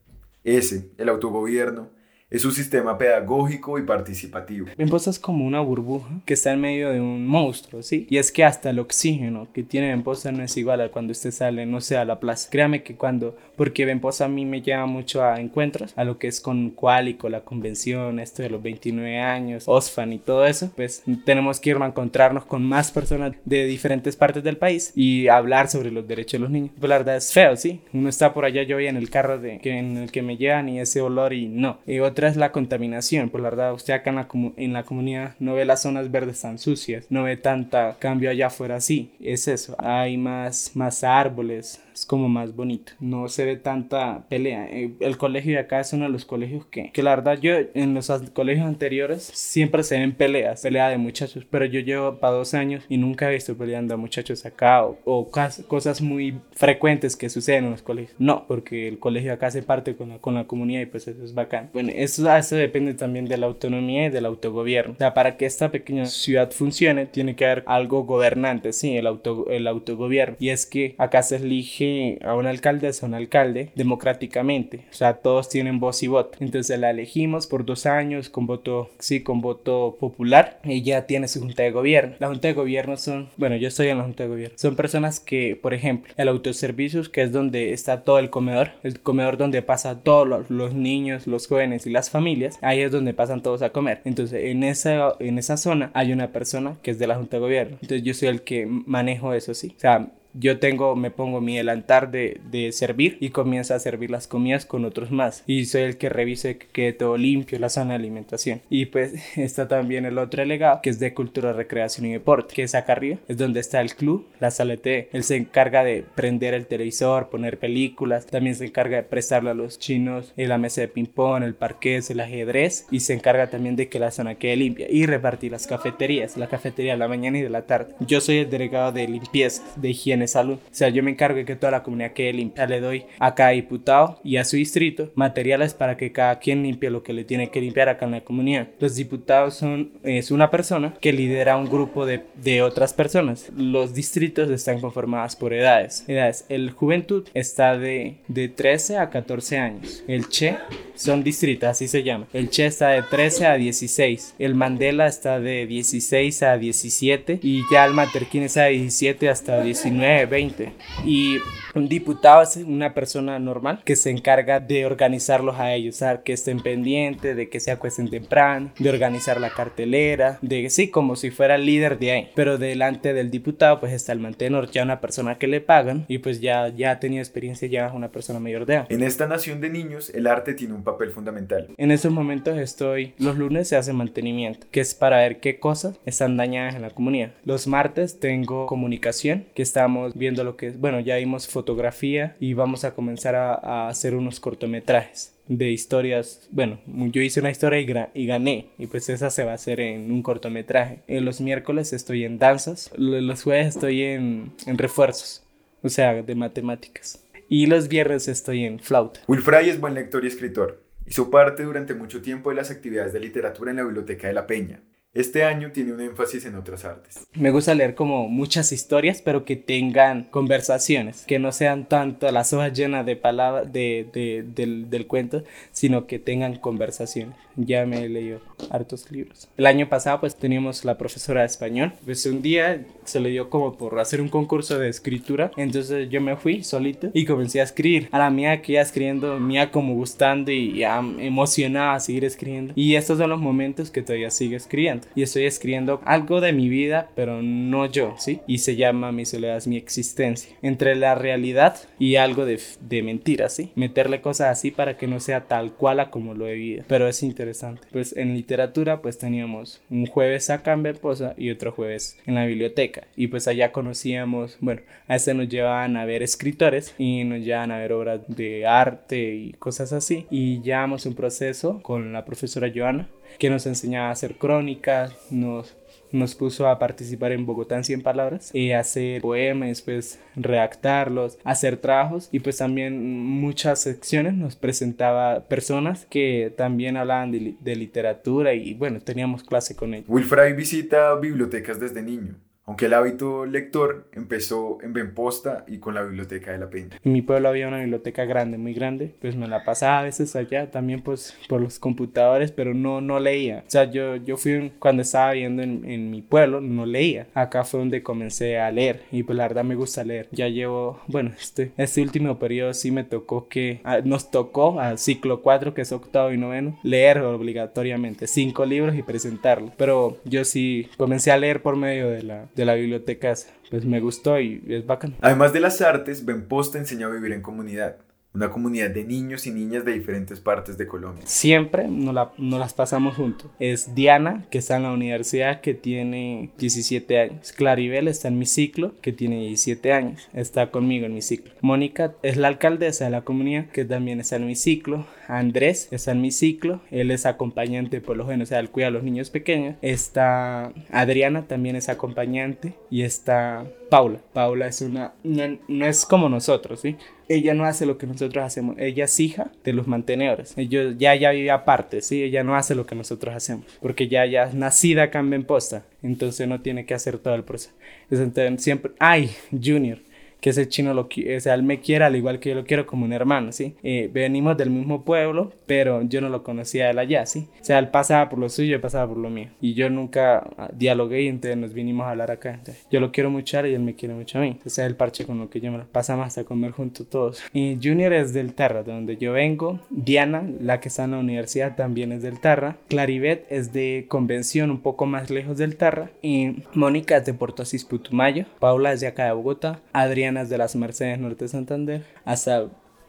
Ese, 0.45 0.91
el 0.99 1.09
autogobierno, 1.09 1.91
es 2.31 2.45
un 2.45 2.53
sistema 2.53 2.99
pedagógico 2.99 3.79
y 3.79 3.83
participativo. 3.83 4.67
Benposta 4.77 5.09
es 5.09 5.19
como 5.19 5.47
una 5.47 5.61
burbuja 5.61 6.21
que 6.27 6.35
está 6.35 6.53
en 6.53 6.61
medio 6.61 6.91
de 6.91 7.00
un 7.00 7.27
monstruo, 7.27 7.83
¿sí? 7.83 8.06
Y 8.11 8.19
es 8.19 8.33
que 8.33 8.45
hasta 8.45 8.69
el 8.69 8.79
oxígeno 8.79 9.49
que 9.53 9.62
tiene 9.62 9.89
Benposta 9.89 10.31
no 10.31 10.43
es 10.43 10.55
igual 10.59 10.83
a 10.83 10.91
cuando 10.91 11.12
usted 11.12 11.31
sale, 11.31 11.65
no 11.65 11.81
sé, 11.81 11.97
a 11.97 12.05
la 12.05 12.21
plaza. 12.21 12.51
Créame 12.51 12.83
que 12.83 12.97
cuando, 12.97 13.37
porque 13.58 13.84
Benposta 13.84 14.25
a 14.25 14.28
mí 14.28 14.46
me 14.46 14.62
lleva 14.62 14.87
mucho 14.87 15.22
a 15.22 15.40
encuentros, 15.40 15.93
a 15.96 16.05
lo 16.05 16.19
que 16.19 16.28
es 16.28 16.40
con 16.40 16.70
Cuálico, 16.70 17.28
la 17.28 17.40
convención, 17.40 18.20
esto 18.20 18.43
de 18.43 18.50
los 18.50 18.62
29 18.62 19.19
años, 19.19 19.64
OSFAN 19.66 20.12
y 20.12 20.19
todo 20.19 20.46
eso, 20.46 20.72
pues 20.75 21.02
tenemos 21.26 21.60
que 21.60 21.70
ir 21.70 21.76
a 21.76 21.87
encontrarnos 21.87 22.44
con 22.44 22.64
más 22.64 22.90
personas 22.93 23.32
de 23.44 23.66
diferentes 23.66 24.16
partes 24.16 24.43
del 24.44 24.56
país 24.56 24.93
y 24.94 25.28
hablar 25.28 25.69
sobre 25.69 25.90
los 25.90 26.06
derechos 26.06 26.32
de 26.32 26.38
los 26.38 26.50
niños. 26.50 26.70
Pues 26.78 26.88
la 26.88 26.99
verdad 26.99 27.16
es 27.16 27.32
feo, 27.32 27.56
¿sí? 27.56 27.81
Uno 27.93 28.08
está 28.08 28.32
por 28.32 28.44
allá, 28.44 28.62
yo 28.62 28.76
voy 28.76 28.87
en 28.87 28.96
el 28.96 29.10
carro 29.10 29.38
de, 29.38 29.58
que, 29.58 29.76
en 29.76 29.96
el 29.96 30.12
que 30.12 30.22
me 30.22 30.37
llevan 30.37 30.69
y 30.69 30.81
ese 30.81 31.00
olor 31.00 31.32
y 31.32 31.49
no. 31.49 31.78
Y 31.87 31.99
otra 31.99 32.28
es 32.28 32.37
la 32.37 32.52
contaminación, 32.52 33.28
pues 33.28 33.43
la 33.43 33.50
verdad 33.50 33.75
usted 33.75 33.94
acá 33.94 34.10
en 34.10 34.16
la, 34.16 34.28
en 34.56 34.72
la 34.72 34.84
comunidad 34.84 35.34
no 35.40 35.55
ve 35.55 35.64
las 35.64 35.82
zonas 35.82 36.10
verdes 36.10 36.40
tan 36.40 36.58
sucias, 36.58 37.06
no 37.10 37.25
ve 37.25 37.37
tanta 37.37 37.96
cambio 37.99 38.31
allá 38.31 38.46
afuera 38.46 38.76
así, 38.76 39.10
es 39.20 39.49
eso, 39.49 39.75
hay 39.78 40.16
más, 40.16 40.72
más 40.75 41.02
árboles, 41.02 41.81
es 42.00 42.06
como 42.06 42.29
más 42.29 42.55
bonito, 42.55 42.93
no 43.00 43.29
se 43.29 43.45
ve 43.45 43.56
tanta 43.56 44.27
pelea. 44.29 44.69
El 44.69 45.17
colegio 45.19 45.53
de 45.53 45.59
acá 45.59 45.81
es 45.81 45.93
uno 45.93 46.05
de 46.05 46.11
los 46.11 46.25
colegios 46.25 46.67
que, 46.67 46.91
que 46.93 47.03
la 47.03 47.11
verdad 47.11 47.39
yo 47.41 47.55
en 47.75 47.95
los 47.95 48.11
colegios 48.33 48.67
anteriores 48.67 49.23
siempre 49.23 49.83
se 49.83 49.99
ven 49.99 50.12
peleas, 50.12 50.62
pelea 50.62 50.89
de 50.89 50.99
muchachos, 50.99 51.47
pero 51.50 51.65
yo 51.65 51.81
llevo 51.81 52.19
para 52.19 52.35
dos 52.35 52.55
años 52.55 52.85
y 52.89 52.97
nunca 52.97 53.29
he 53.29 53.35
visto 53.35 53.56
peleando 53.56 53.95
a 53.95 53.97
muchachos 53.97 54.45
acá 54.47 54.85
o, 54.85 54.99
o 55.05 55.31
cosas 55.31 56.00
muy 56.00 56.39
frecuentes 56.53 57.17
que 57.17 57.29
suceden 57.29 57.65
en 57.65 57.71
los 57.73 57.83
colegios. 57.83 58.15
No, 58.19 58.47
porque 58.47 58.89
el 58.89 58.99
colegio 58.99 59.33
acá 59.33 59.51
se 59.51 59.62
parte 59.62 59.97
con 59.97 60.11
la, 60.11 60.19
con 60.19 60.35
la 60.35 60.47
comunidad 60.47 60.83
y 60.83 60.87
pues 60.87 61.09
eso 61.09 61.23
es 61.25 61.35
bacán. 61.35 61.71
Bueno, 61.73 61.93
eso, 61.94 62.33
eso 62.35 62.56
depende 62.56 62.94
también 62.94 63.27
de 63.27 63.37
la 63.37 63.47
autonomía 63.47 64.06
y 64.06 64.11
del 64.11 64.27
autogobierno. 64.27 64.94
O 64.94 64.99
sea, 64.99 65.15
para 65.15 65.37
que 65.37 65.47
esta 65.47 65.71
pequeña 65.71 66.06
ciudad 66.06 66.51
funcione 66.51 67.06
tiene 67.06 67.37
que 67.37 67.47
haber 67.47 67.65
algo 67.67 68.05
gobernante, 68.05 68.73
sí, 68.73 68.97
el, 68.97 69.06
auto, 69.06 69.47
el 69.51 69.67
autogobierno. 69.67 70.37
Y 70.39 70.51
es 70.51 70.67
que 70.67 70.94
acá 70.99 71.23
se 71.23 71.37
elige 71.37 71.88
a 72.23 72.35
un 72.35 72.47
alcalde 72.47 72.89
a 72.89 73.07
un 73.07 73.15
alcalde 73.15 73.71
democráticamente. 73.75 74.85
O 74.91 74.95
sea, 74.95 75.15
todos 75.15 75.49
tienen 75.49 75.81
voz 75.81 76.03
y 76.03 76.07
voto. 76.07 76.39
Entonces 76.41 76.79
la 76.79 76.91
elegimos 76.91 77.47
por 77.47 77.65
dos 77.65 77.87
años 77.87 78.29
con 78.29 78.47
voto, 78.47 78.91
sí, 78.99 79.23
con 79.23 79.41
voto 79.41 79.97
popular. 79.99 80.61
Ella 80.65 81.07
tiene 81.07 81.29
su 81.29 81.41
junta 81.41 81.63
de 81.63 81.71
gobierno. 81.71 82.15
La 82.19 82.29
junta 82.29 82.49
de 82.49 82.55
gobierno 82.55 82.97
son, 82.97 83.29
bueno, 83.37 83.57
yo 83.57 83.69
estoy 83.69 83.89
en 83.89 83.99
la 83.99 84.05
junta 84.05 84.25
de 84.25 84.29
gobierno. 84.29 84.57
Son 84.59 84.77
personas 84.77 85.21
que, 85.21 85.59
por 85.61 85.75
ejemplo, 85.75 86.13
el 86.17 86.29
autoservicios, 86.29 87.09
que 87.09 87.23
es 87.23 87.33
donde 87.33 87.73
está 87.73 88.03
todo 88.03 88.19
el 88.19 88.31
comedor, 88.31 88.73
el 88.83 89.01
comedor 89.01 89.37
donde 89.37 89.63
pasa 89.63 90.03
todos 90.03 90.27
los, 90.27 90.51
los 90.51 90.75
niños, 90.75 91.27
los 91.27 91.47
jóvenes 91.47 91.87
y 91.87 91.91
las 91.91 92.11
familias, 92.11 92.59
ahí 92.63 92.81
es 92.81 92.93
donde 92.93 93.15
pasan 93.15 93.43
todos 93.43 93.63
a 93.63 93.71
comer. 93.71 94.01
Entonces, 94.05 94.45
en 94.45 94.63
esa, 94.65 95.15
en 95.21 95.39
esa 95.39 95.57
zona 95.57 95.91
hay 95.95 96.13
una 96.13 96.29
persona 96.33 96.77
que 96.83 96.91
es 96.91 96.99
de 96.99 97.07
la 97.07 97.17
junta 97.17 97.37
de 97.37 97.41
gobierno. 97.41 97.79
Entonces, 97.81 98.03
yo 98.03 98.15
soy 98.15 98.29
el 98.29 98.43
que 98.43 98.67
manejo 98.67 99.35
eso, 99.35 99.55
sí. 99.55 99.75
O 99.77 99.81
sea, 99.81 100.09
yo 100.35 100.58
tengo, 100.58 100.94
me 100.97 101.11
pongo 101.11 101.41
mi 101.41 101.56
delantar 101.56 102.11
de, 102.11 102.41
de, 102.51 102.73
servir 102.73 103.17
y 103.20 103.31
comienzo 103.31 103.75
a 103.75 103.79
servir 103.79 104.11
las 104.11 104.27
comidas 104.27 104.67
con 104.67 104.85
otros 104.85 105.11
más. 105.11 105.43
Y 105.47 105.65
soy 105.65 105.82
el 105.82 105.97
que 105.97 106.08
revise 106.08 106.58
que 106.58 106.67
quede 106.67 106.93
todo 106.93 107.17
limpio, 107.17 107.58
la 107.58 107.69
de 107.69 107.94
alimentación. 107.94 108.61
Y 108.70 108.87
pues 108.87 109.15
está 109.37 109.69
también 109.69 110.05
el 110.05 110.19
otro 110.19 110.41
delegado 110.41 110.81
que 110.82 110.91
es 110.91 110.99
de 110.99 111.15
cultura, 111.15 111.53
recreación 111.53 112.06
y 112.06 112.13
deporte, 112.13 112.55
que 112.55 112.63
es 112.63 112.75
acá 112.75 112.93
arriba, 112.93 113.19
es 113.29 113.37
donde 113.37 113.61
está 113.61 113.81
el 113.81 113.94
club, 113.94 114.27
la 114.41 114.51
sala 114.51 114.73
de 114.73 114.79
té. 114.79 115.08
Él 115.13 115.25
se 115.25 115.37
encarga 115.37 115.85
de 115.85 116.05
prender 116.15 116.55
el 116.55 116.67
televisor, 116.67 117.31
poner 117.31 117.58
películas, 117.58 118.27
también 118.27 118.56
se 118.56 118.67
encarga 118.67 118.97
de 118.97 119.03
prestarle 119.03 119.51
a 119.51 119.55
los 119.55 119.79
chinos 119.79 120.32
en 120.37 120.49
la 120.49 120.58
mesa 120.58 120.81
de 120.81 120.89
ping-pong, 120.89 121.43
el 121.43 121.55
parqués, 121.55 122.11
el 122.11 122.20
ajedrez 122.20 122.87
y 122.91 123.01
se 123.01 123.15
encarga 123.15 123.49
también 123.49 123.77
de 123.77 123.89
que 123.89 123.99
la 123.99 124.11
zona 124.11 124.37
quede 124.37 124.56
limpia 124.56 124.87
y 124.91 125.06
repartir 125.06 125.53
las 125.53 125.67
cafeterías, 125.67 126.37
la 126.37 126.49
cafetería 126.49 126.93
de 126.93 126.99
la 126.99 127.08
mañana 127.08 127.39
y 127.39 127.43
de 127.43 127.51
la 127.51 127.67
tarde. 127.67 127.94
Yo 128.01 128.20
soy 128.20 128.39
el 128.39 128.51
delegado 128.51 128.93
de 128.93 129.06
limpieza, 129.06 129.63
de 129.77 129.91
higiene 129.91 130.18
salud. 130.27 130.55
O 130.55 130.75
sea, 130.75 130.89
yo 130.89 131.03
me 131.03 131.10
encargo 131.10 131.39
de 131.39 131.44
que 131.44 131.56
toda 131.56 131.72
la 131.72 131.82
comunidad 131.82 132.13
quede 132.13 132.32
limpia. 132.32 132.67
Le 132.67 132.81
doy 132.81 133.05
a 133.19 133.34
cada 133.34 133.51
diputado 133.51 134.20
y 134.25 134.37
a 134.37 134.44
su 134.44 134.56
distrito 134.56 135.10
materiales 135.15 135.75
para 135.75 135.96
que 135.96 136.13
cada 136.13 136.39
quien 136.39 136.63
limpie 136.63 136.91
lo 136.91 137.03
que 137.03 137.13
le 137.13 137.25
tiene 137.25 137.51
que 137.51 137.60
limpiar 137.60 137.89
acá 137.89 138.06
en 138.06 138.13
la 138.13 138.20
comunidad. 138.22 138.69
Los 138.81 138.96
diputados 138.96 139.55
son, 139.55 139.93
es 140.03 140.31
una 140.31 140.51
persona 140.51 140.94
que 141.01 141.13
lidera 141.13 141.56
un 141.56 141.69
grupo 141.69 142.06
de, 142.06 142.22
de 142.43 142.63
otras 142.63 142.93
personas. 142.93 143.51
Los 143.56 143.94
distritos 143.94 144.51
están 144.51 144.81
conformados 144.81 145.37
por 145.37 145.53
edades. 145.53 146.05
Edades. 146.08 146.44
El 146.48 146.70
juventud 146.70 147.29
está 147.34 147.77
de, 147.79 148.17
de 148.29 148.48
13 148.48 148.98
a 148.98 149.10
14 149.10 149.58
años. 149.58 150.03
El 150.06 150.29
Che 150.29 150.56
son 150.98 151.22
distritos, 151.22 151.69
así 151.69 151.89
se 151.89 152.03
llama. 152.03 152.27
El 152.32 152.51
Che 152.51 152.67
está 152.67 152.89
de 152.89 153.03
13 153.03 153.46
a 153.46 153.55
16, 153.55 154.34
el 154.39 154.55
Mandela 154.55 155.06
está 155.06 155.39
de 155.41 155.67
16 155.67 156.43
a 156.43 156.58
17 156.58 157.41
y 157.43 157.63
ya 157.70 157.84
el 157.84 157.94
Materquín 157.94 158.43
está 158.43 158.65
de 158.65 158.70
17 158.70 159.29
hasta 159.29 159.63
19, 159.63 160.07
20. 160.08 160.72
Y 161.05 161.38
un 161.74 161.88
diputado 161.88 162.43
es 162.43 162.56
una 162.56 162.94
persona 162.94 163.38
normal 163.38 163.82
que 163.84 163.96
se 163.96 164.10
encarga 164.10 164.60
de 164.60 164.86
organizarlos 164.86 165.56
a 165.58 165.74
ellos, 165.74 165.96
sea, 165.96 166.22
que 166.22 166.32
estén 166.32 166.60
pendientes, 166.60 167.36
de 167.36 167.48
que 167.48 167.60
se 167.60 167.70
acuesten 167.70 168.10
temprano, 168.10 168.72
de 168.79 168.88
organizar 168.88 169.41
la 169.41 169.50
cartelera, 169.50 170.38
de 170.43 170.70
sí, 170.70 170.91
como 170.91 171.17
si 171.17 171.31
fuera 171.31 171.56
el 171.56 171.67
líder 171.67 171.98
de 171.98 172.10
ahí. 172.10 172.31
Pero 172.34 172.58
delante 172.58 173.12
del 173.12 173.31
diputado 173.31 173.81
pues 173.81 173.93
está 173.93 174.12
el 174.12 174.20
mantenor, 174.20 174.70
ya 174.70 174.82
una 174.82 175.00
persona 175.00 175.38
que 175.38 175.46
le 175.46 175.60
pagan 175.60 176.05
y 176.08 176.19
pues 176.19 176.41
ya, 176.41 176.69
ya 176.69 176.93
ha 176.93 177.00
tenido 177.00 177.22
experiencia, 177.22 177.69
ya 177.69 177.86
es 177.86 177.93
una 177.93 178.10
persona 178.10 178.41
mayor 178.41 178.67
de 178.67 178.74
edad. 178.74 178.86
En 178.88 179.03
esta 179.03 179.27
nación 179.27 179.60
de 179.60 179.70
niños 179.70 180.10
el 180.10 180.27
arte 180.27 180.55
tiene 180.55 180.74
un 180.74 180.84
papel 180.84 181.10
fundamental. 181.10 181.69
En 181.77 181.91
estos 181.91 182.12
momentos 182.12 182.58
estoy, 182.58 183.15
los 183.19 183.36
lunes 183.36 183.69
se 183.69 183.77
hace 183.77 183.93
mantenimiento, 183.93 184.67
que 184.70 184.81
es 184.81 184.94
para 184.94 185.19
ver 185.19 185.41
qué 185.41 185.58
cosas 185.58 185.98
están 186.06 186.36
dañadas 186.36 186.74
en 186.74 186.82
la 186.82 186.91
comunidad. 186.91 187.32
Los 187.44 187.67
martes 187.67 188.20
tengo 188.20 188.67
comunicación, 188.67 189.46
que 189.55 189.62
estamos 189.62 189.97
viendo 190.14 190.44
lo 190.44 190.56
que 190.56 190.69
es, 190.69 190.78
bueno, 190.78 191.00
ya 191.00 191.17
vimos 191.17 191.48
fotografía 191.48 192.36
y 192.40 192.55
vamos 192.55 192.84
a 192.84 192.94
comenzar 192.94 193.34
a, 193.34 193.55
a 193.55 193.88
hacer 193.88 194.14
unos 194.14 194.40
cortometrajes 194.40 195.34
de 195.48 195.70
historias. 195.70 196.48
Bueno, 196.50 196.78
yo 196.86 197.22
hice 197.22 197.40
una 197.40 197.50
historia 197.50 197.81
y, 197.81 198.22
y, 198.22 198.26
gané, 198.26 198.67
y 198.78 198.86
pues 198.86 199.08
esa 199.08 199.31
se 199.31 199.44
va 199.44 199.52
a 199.52 199.55
hacer 199.55 199.81
en 199.81 200.12
un 200.12 200.22
cortometraje. 200.22 201.00
En 201.08 201.24
los 201.24 201.40
miércoles 201.40 201.93
estoy 201.93 202.24
en 202.24 202.38
danzas, 202.38 202.90
los 202.96 203.43
jueves 203.43 203.69
estoy 203.69 204.02
en, 204.02 204.52
en 204.67 204.78
refuerzos, 204.78 205.43
o 205.82 205.88
sea, 205.88 206.22
de 206.22 206.34
matemáticas. 206.34 207.24
Y 207.48 207.67
los 207.67 207.88
viernes 207.88 208.28
estoy 208.28 208.64
en 208.64 208.78
flauta. 208.78 209.20
Wilfray 209.26 209.70
es 209.70 209.81
buen 209.81 209.94
lector 209.94 210.24
y 210.24 210.28
escritor. 210.28 210.82
Hizo 211.06 211.31
parte 211.31 211.62
durante 211.62 211.94
mucho 211.94 212.20
tiempo 212.20 212.50
de 212.50 212.56
las 212.56 212.70
actividades 212.70 213.14
de 213.14 213.20
literatura 213.20 213.70
en 213.70 213.78
la 213.78 213.84
Biblioteca 213.84 214.28
de 214.28 214.34
la 214.34 214.46
Peña. 214.46 214.82
Este 215.19 215.43
año 215.43 215.72
tiene 215.72 215.93
un 215.93 216.01
énfasis 216.01 216.44
en 216.44 216.55
otras 216.55 216.84
artes. 216.84 217.27
Me 217.34 217.51
gusta 217.51 217.75
leer 217.75 217.96
como 217.96 218.29
muchas 218.29 218.70
historias, 218.70 219.20
pero 219.20 219.44
que 219.44 219.56
tengan 219.56 220.29
conversaciones, 220.31 221.25
que 221.27 221.41
no 221.41 221.51
sean 221.51 221.89
tanto 221.89 222.31
las 222.31 222.53
hojas 222.53 222.72
llenas 222.72 223.05
de 223.05 223.17
palabras 223.17 223.72
de, 223.72 224.06
de, 224.13 224.44
del, 224.46 224.89
del, 224.91 225.08
cuento, 225.08 225.43
sino 225.72 226.06
que 226.06 226.20
tengan 226.20 226.58
conversaciones. 226.58 227.34
Ya 227.56 227.84
me 227.84 228.05
he 228.05 228.08
leído 228.08 228.41
hartos 228.70 229.10
libros. 229.10 229.48
El 229.56 229.67
año 229.67 229.89
pasado 229.89 230.20
pues 230.20 230.37
teníamos 230.37 230.84
la 230.84 230.96
profesora 230.96 231.41
de 231.41 231.46
español, 231.48 231.94
pues 232.05 232.25
un 232.27 232.41
día 232.41 232.87
se 233.03 233.19
le 233.19 233.31
dio 233.31 233.51
como 233.51 233.77
por 233.77 233.98
hacer 233.98 234.20
un 234.20 234.29
concurso 234.29 234.79
de 234.79 234.89
escritura, 234.89 235.51
entonces 235.56 236.08
yo 236.10 236.20
me 236.20 236.37
fui 236.37 236.63
solito 236.63 237.10
y 237.13 237.25
comencé 237.25 237.60
a 237.60 237.65
escribir. 237.65 238.08
A 238.13 238.20
la 238.20 238.31
mía 238.31 238.63
que 238.63 238.75
iba 238.75 238.82
escribiendo, 238.82 239.41
mía 239.41 239.72
como 239.72 239.94
gustando 239.94 240.53
y 240.53 240.79
ya 240.79 241.01
emocionada 241.01 241.94
a 241.94 242.01
seguir 242.01 242.25
escribiendo. 242.25 242.72
Y 242.77 242.94
estos 242.94 243.19
son 243.19 243.31
los 243.31 243.41
momentos 243.41 243.91
que 243.91 244.03
todavía 244.03 244.31
sigo 244.31 244.56
escribiendo 244.56 245.07
y 245.15 245.22
estoy 245.22 245.44
escribiendo 245.44 246.00
algo 246.05 246.41
de 246.41 246.53
mi 246.53 246.69
vida, 246.69 247.10
pero 247.15 247.43
no 247.43 247.86
yo, 247.86 248.15
¿sí? 248.19 248.41
Y 248.46 248.58
se 248.58 248.77
llama 248.77 249.12
Mi 249.12 249.24
soledad 249.24 249.65
mi 249.67 249.77
existencia. 249.77 250.55
Entre 250.62 250.94
la 250.94 251.15
realidad 251.15 251.77
y 251.98 252.17
algo 252.17 252.44
de, 252.44 252.60
de 252.81 253.03
mentira, 253.03 253.48
¿sí? 253.48 253.72
Meterle 253.74 254.20
cosas 254.20 254.48
así 254.48 254.70
para 254.70 254.96
que 254.96 255.06
no 255.06 255.20
sea 255.20 255.46
tal 255.46 255.72
cual 255.72 256.00
a 256.00 256.10
como 256.10 256.34
lo 256.34 256.46
he 256.46 256.55
vivido. 256.55 256.84
Pero 256.88 257.08
es 257.08 257.22
interesante. 257.22 257.86
Pues 257.93 258.17
en 258.17 258.34
literatura, 258.34 259.03
pues 259.03 259.19
teníamos 259.19 259.81
un 259.91 260.06
jueves 260.06 260.50
acá 260.50 260.72
en 260.72 260.82
Beposa 260.82 261.34
y 261.36 261.50
otro 261.50 261.72
jueves 261.72 262.19
en 262.27 262.34
la 262.34 262.46
biblioteca. 262.46 263.06
Y 263.17 263.29
pues 263.29 263.48
allá 263.48 263.72
conocíamos, 263.72 264.56
bueno, 264.60 264.82
a 265.06 265.17
ese 265.17 265.34
nos 265.34 265.48
llevaban 265.48 265.96
a 265.96 266.05
ver 266.05 266.22
escritores 266.22 266.94
y 266.98 267.24
nos 267.24 267.41
llevaban 267.41 267.72
a 267.72 267.79
ver 267.79 267.93
obras 267.93 268.20
de 268.29 268.67
arte 268.67 269.34
y 269.34 269.53
cosas 269.53 269.93
así. 269.93 270.27
Y 270.31 270.60
llevamos 270.62 271.06
un 271.06 271.15
proceso 271.15 271.81
con 271.82 272.12
la 272.12 272.24
profesora 272.24 272.70
Joana 272.74 273.08
que 273.39 273.51
nos 273.51 273.67
enseñaba 273.67 274.08
a 274.08 274.13
hacer 274.13 274.35
crónicas, 274.37 275.15
nos, 275.31 275.77
nos 276.13 276.35
puso 276.35 276.69
a 276.69 276.79
participar 276.79 277.32
en 277.32 277.47
Bogotá 277.47 277.77
en 277.77 277.85
100 277.85 278.03
palabras, 278.03 278.51
y 278.55 278.73
hacer 278.73 279.20
poemas, 279.23 279.69
después 279.69 280.19
redactarlos, 280.37 281.39
hacer 281.44 281.77
trabajos 281.77 282.29
y 282.32 282.41
pues 282.41 282.56
también 282.58 283.25
muchas 283.25 283.81
secciones 283.81 284.35
nos 284.35 284.56
presentaba 284.56 285.49
personas 285.49 286.06
que 286.06 286.53
también 286.56 286.97
hablaban 286.97 287.32
de, 287.32 287.56
de 287.61 287.77
literatura 287.77 288.55
y 288.55 288.75
bueno, 288.75 289.01
teníamos 289.01 289.43
clase 289.43 289.77
con 289.77 289.94
ellos. 289.94 290.08
Wilfray 290.08 290.53
visita 290.53 291.15
bibliotecas 291.17 291.81
desde 291.81 292.03
niño 292.03 292.37
aunque 292.69 292.84
el 292.84 292.93
hábito 292.93 293.46
lector 293.46 294.08
empezó 294.13 294.77
en 294.82 294.93
Benposta 294.93 295.65
y 295.67 295.79
con 295.79 295.94
la 295.94 296.03
biblioteca 296.03 296.53
de 296.53 296.58
la 296.58 296.69
Peña. 296.69 296.98
En 297.03 297.15
mi 297.15 297.22
pueblo 297.22 297.48
había 297.48 297.67
una 297.67 297.79
biblioteca 297.79 298.27
grande, 298.27 298.58
muy 298.58 298.75
grande, 298.75 299.15
pues 299.22 299.37
me 299.37 299.48
la 299.48 299.65
pasaba 299.65 300.01
a 300.01 300.03
veces 300.03 300.37
allá 300.37 300.70
también 300.70 301.01
pues 301.01 301.34
por 301.48 301.63
los 301.63 301.79
computadores, 301.79 302.53
pero 302.53 302.75
no, 302.75 303.01
no 303.01 303.20
leía. 303.20 303.65
O 303.67 303.70
sea, 303.70 303.91
yo, 303.91 304.17
yo 304.17 304.37
fui 304.37 304.70
cuando 304.79 305.01
estaba 305.01 305.32
viviendo 305.32 305.63
en, 305.63 305.91
en 305.91 306.10
mi 306.10 306.20
pueblo, 306.20 306.60
no 306.60 306.84
leía. 306.84 307.27
Acá 307.32 307.65
fue 307.65 307.81
donde 307.81 308.03
comencé 308.03 308.58
a 308.58 308.70
leer 308.70 309.01
y 309.10 309.22
pues 309.22 309.39
la 309.39 309.48
verdad 309.48 309.65
me 309.65 309.75
gusta 309.75 310.05
leer. 310.05 310.29
Ya 310.32 310.48
llevo, 310.48 311.01
bueno, 311.06 311.32
este, 311.41 311.72
este 311.79 312.03
último 312.03 312.39
periodo 312.39 312.75
sí 312.75 312.91
me 312.91 313.03
tocó 313.03 313.48
que, 313.48 313.81
a, 313.82 314.01
nos 314.03 314.31
tocó 314.31 314.79
al 314.79 314.98
ciclo 314.98 315.41
4, 315.41 315.72
que 315.72 315.81
es 315.81 315.93
octavo 315.93 316.32
y 316.32 316.37
noveno, 316.37 316.79
leer 316.82 317.20
obligatoriamente 317.20 318.27
cinco 318.27 318.67
libros 318.67 318.94
y 318.94 319.03
presentarlos. 319.03 319.72
Pero 319.79 320.19
yo 320.27 320.44
sí 320.44 320.91
comencé 320.98 321.31
a 321.31 321.39
leer 321.39 321.63
por 321.63 321.75
medio 321.75 322.10
de 322.10 322.25
la 322.25 322.46
de 322.58 322.67
la 322.67 322.74
biblioteca, 322.74 323.34
pues 323.70 323.84
me 323.84 324.00
gustó 324.00 324.38
y 324.41 324.62
es 324.69 324.86
bacán. 324.86 325.15
Además 325.20 325.53
de 325.53 325.60
las 325.60 325.81
artes, 325.81 326.24
Ben 326.24 326.46
Posta 326.46 326.79
enseña 326.79 327.06
a 327.06 327.10
vivir 327.10 327.32
en 327.32 327.41
comunidad 327.41 327.96
una 328.35 328.51
comunidad 328.51 328.91
de 328.91 329.05
niños 329.05 329.47
y 329.47 329.51
niñas 329.51 329.85
de 329.85 329.93
diferentes 329.93 330.39
partes 330.41 330.77
de 330.77 330.87
Colombia. 330.87 331.25
Siempre 331.27 331.89
nos, 331.89 332.15
la, 332.15 332.32
nos, 332.37 332.61
las 332.61 332.75
pasamos 332.75 333.17
juntos. 333.17 333.51
Es 333.58 333.94
Diana, 333.94 334.47
que 334.51 334.58
está 334.58 334.77
en 334.77 334.82
la 334.85 334.93
universidad, 334.93 335.61
que 335.61 335.75
tiene 335.75 336.51
17 336.58 337.19
años. 337.19 337.53
Claribel 337.53 338.06
está 338.06 338.29
en 338.29 338.39
mi 338.39 338.47
ciclo, 338.47 338.93
que 339.01 339.13
tiene 339.13 339.41
17 339.41 339.93
años. 339.93 340.29
Está 340.35 340.70
conmigo 340.70 341.06
en 341.06 341.15
mi 341.15 341.23
ciclo. 341.23 341.53
Mónica 341.63 342.15
es 342.23 342.37
la 342.37 342.49
alcaldesa 342.49 343.06
de 343.06 343.11
la 343.11 343.23
comunidad, 343.23 343.70
que 343.70 343.85
también 343.85 344.20
está 344.20 344.37
en 344.37 344.47
mi 344.47 344.56
ciclo. 344.56 345.06
Andrés 345.27 345.89
está 345.91 346.13
en 346.13 346.20
mi 346.20 346.31
ciclo. 346.31 346.82
Él 346.91 347.11
es 347.11 347.25
acompañante 347.27 348.01
por 348.01 348.17
lo 348.17 348.25
general, 348.25 348.43
o 348.43 348.47
sea, 348.47 348.61
él 348.61 348.70
cuida 348.70 348.89
a 348.89 348.91
los 348.91 349.03
niños 349.03 349.31
pequeños. 349.31 349.77
Está 349.81 350.73
Adriana, 350.91 351.47
también 351.47 351.77
es 351.77 351.89
acompañante. 351.89 352.75
Y 352.91 353.03
está 353.03 353.65
Paula. 353.91 354.20
Paula 354.32 354.67
es 354.67 354.82
una, 354.82 355.15
no, 355.25 355.58
no 355.67 355.87
es 355.87 356.05
como 356.05 356.29
nosotros, 356.29 356.81
¿sí? 356.81 356.97
Ella 357.29 357.55
no 357.55 357.65
hace 357.65 357.87
lo 357.87 357.99
que 357.99 358.06
nosotros 358.06 358.44
hacemos. 358.44 358.77
Ella 358.79 359.05
es 359.05 359.20
hija 359.20 359.51
de 359.65 359.73
los 359.73 359.87
mantenedores. 359.87 360.55
Ella 360.56 360.94
ya, 360.97 361.15
ya 361.15 361.31
vive 361.31 361.51
aparte, 361.51 362.01
¿sí? 362.03 362.23
Ella 362.23 362.43
no 362.43 362.56
hace 362.56 362.75
lo 362.75 362.87
que 362.87 362.94
nosotros 362.94 363.35
hacemos. 363.35 363.67
Porque 363.81 364.08
ya, 364.08 364.25
ya 364.27 364.44
es 364.44 364.55
nacida 364.55 365.05
acá 365.05 365.20
en 365.20 365.31
Benposta. 365.31 365.85
Entonces 366.03 366.49
no 366.49 366.61
tiene 366.61 366.87
que 366.87 366.94
hacer 366.94 367.19
todo 367.19 367.35
el 367.35 367.44
proceso. 367.44 367.75
Entonces 368.11 368.63
siempre... 368.63 368.93
¡Ay! 368.99 369.31
Junior 369.51 369.99
que 370.41 370.51
ese 370.51 370.69
chino 370.69 370.95
lo 370.95 371.09
o 371.09 371.41
sea, 371.41 371.55
él 371.55 371.63
me 371.63 371.81
quiere 371.81 372.05
al 372.05 372.17
igual 372.17 372.39
que 372.39 372.51
yo 372.51 372.55
lo 372.55 372.65
quiero 372.65 372.87
como 372.87 373.05
un 373.05 373.13
hermano, 373.13 373.53
¿sí? 373.53 373.75
Eh, 373.83 374.11
venimos 374.13 374.57
del 374.57 374.71
mismo 374.71 375.05
pueblo, 375.05 375.53
pero 375.67 376.03
yo 376.03 376.21
no 376.21 376.29
lo 376.29 376.43
conocía 376.43 376.91
él 376.91 376.99
allá, 376.99 377.27
¿sí? 377.27 377.49
O 377.61 377.65
sea, 377.65 377.79
él 377.79 377.89
pasaba 377.89 378.29
por 378.29 378.39
lo 378.39 378.49
suyo, 378.49 378.73
yo 378.73 378.81
pasaba 378.81 379.09
por 379.09 379.19
lo 379.19 379.31
mío. 379.31 379.49
Y 379.61 379.75
yo 379.75 379.91
nunca 379.91 380.49
ah, 380.57 380.71
dialogué 380.75 381.23
y 381.23 381.29
entonces 381.29 381.57
nos 381.57 381.73
vinimos 381.73 382.07
a 382.07 382.11
hablar 382.11 382.31
acá. 382.31 382.61
yo 382.91 383.01
lo 383.01 383.11
quiero 383.13 383.31
mucho 383.31 383.57
a 383.57 383.61
él 383.61 383.67
y 383.69 383.75
él 383.75 383.81
me 383.81 383.95
quiere 383.95 384.15
mucho 384.15 384.39
a 384.39 384.43
mí. 384.43 384.59
Ese 384.65 384.83
es 384.83 384.87
el 384.87 384.97
parche 384.97 385.25
con 385.25 385.39
lo 385.39 385.51
que 385.51 385.61
yo 385.61 385.73
me 385.73 385.79
pasamos 385.85 386.27
hasta 386.27 386.45
comer 386.45 386.73
juntos 386.73 387.09
todos. 387.09 387.43
Y 387.53 387.79
Junior 387.83 388.13
es 388.13 388.33
del 388.33 388.55
Tarra, 388.55 388.83
de 388.83 388.93
donde 388.93 389.17
yo 389.17 389.33
vengo. 389.33 389.81
Diana, 389.91 390.49
la 390.61 390.81
que 390.81 390.89
está 390.89 391.05
en 391.05 391.13
la 391.13 391.19
universidad, 391.19 391.77
también 391.77 392.13
es 392.13 392.23
del 392.23 392.41
Tarra. 392.41 392.77
Claribet 392.89 393.47
es 393.51 393.73
de 393.73 394.07
Convención, 394.09 394.71
un 394.71 394.81
poco 394.81 395.07
más 395.07 395.31
lejos 395.31 395.59
del 395.59 395.77
Tarra. 395.77 396.11
Y 396.23 396.63
Mónica 396.75 397.17
es 397.17 397.27
de 397.27 397.35
Puerto 397.35 397.63
Asís, 397.63 397.85
Putumayo. 397.85 398.47
Paula 398.59 398.93
es 398.93 399.01
de 399.01 399.07
acá 399.07 399.27
de 399.27 399.33
Bogotá. 399.33 399.81
Adrián 399.93 400.28
de 400.35 400.58
las 400.58 400.77
Mercedes 400.77 401.19
Norte 401.19 401.44
de 401.44 401.49
Santander, 401.49 402.05
hasta 402.25 402.69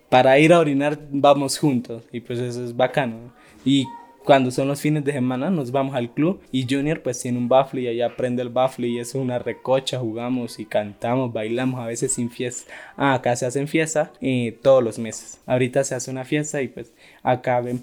para 0.10 0.40
ir 0.40 0.54
a 0.54 0.60
orinar 0.60 1.00
vamos 1.12 1.58
juntos 1.60 2.04
y 2.12 2.20
pues 2.22 2.40
eso 2.40 2.64
es 2.64 2.76
bacano. 2.76 3.32
Y 3.64 3.86
cuando 4.24 4.52
son 4.52 4.68
los 4.68 4.82
fines 4.82 5.04
de 5.04 5.12
semana 5.12 5.50
nos 5.50 5.72
vamos 5.72 5.96
al 5.96 6.12
club 6.12 6.42
y 6.52 6.66
Junior 6.70 7.02
pues 7.02 7.20
tiene 7.20 7.38
un 7.38 7.48
baffle 7.48 7.82
y 7.82 7.88
allá 7.88 8.08
aprende 8.08 8.42
el 8.42 8.50
baffle 8.50 8.88
y 8.88 9.00
es 9.00 9.16
una 9.16 9.40
recocha, 9.40 10.00
jugamos 10.00 10.60
y 10.60 10.66
cantamos, 10.66 11.32
bailamos 11.32 11.80
a 11.80 11.86
veces 11.86 12.14
sin 12.14 12.30
fiesta. 12.30 12.72
Ah, 12.98 13.14
acá 13.14 13.36
se 13.36 13.46
hacen 13.46 13.68
fiestas 13.68 14.10
y 14.20 14.52
todos 14.52 14.84
los 14.84 15.00
meses. 15.00 15.40
Ahorita 15.46 15.84
se 15.84 15.96
hace 15.96 16.12
una 16.12 16.26
fiesta 16.26 16.62
y 16.62 16.68
pues 16.68 16.92
acá 17.24 17.60
en 17.60 17.82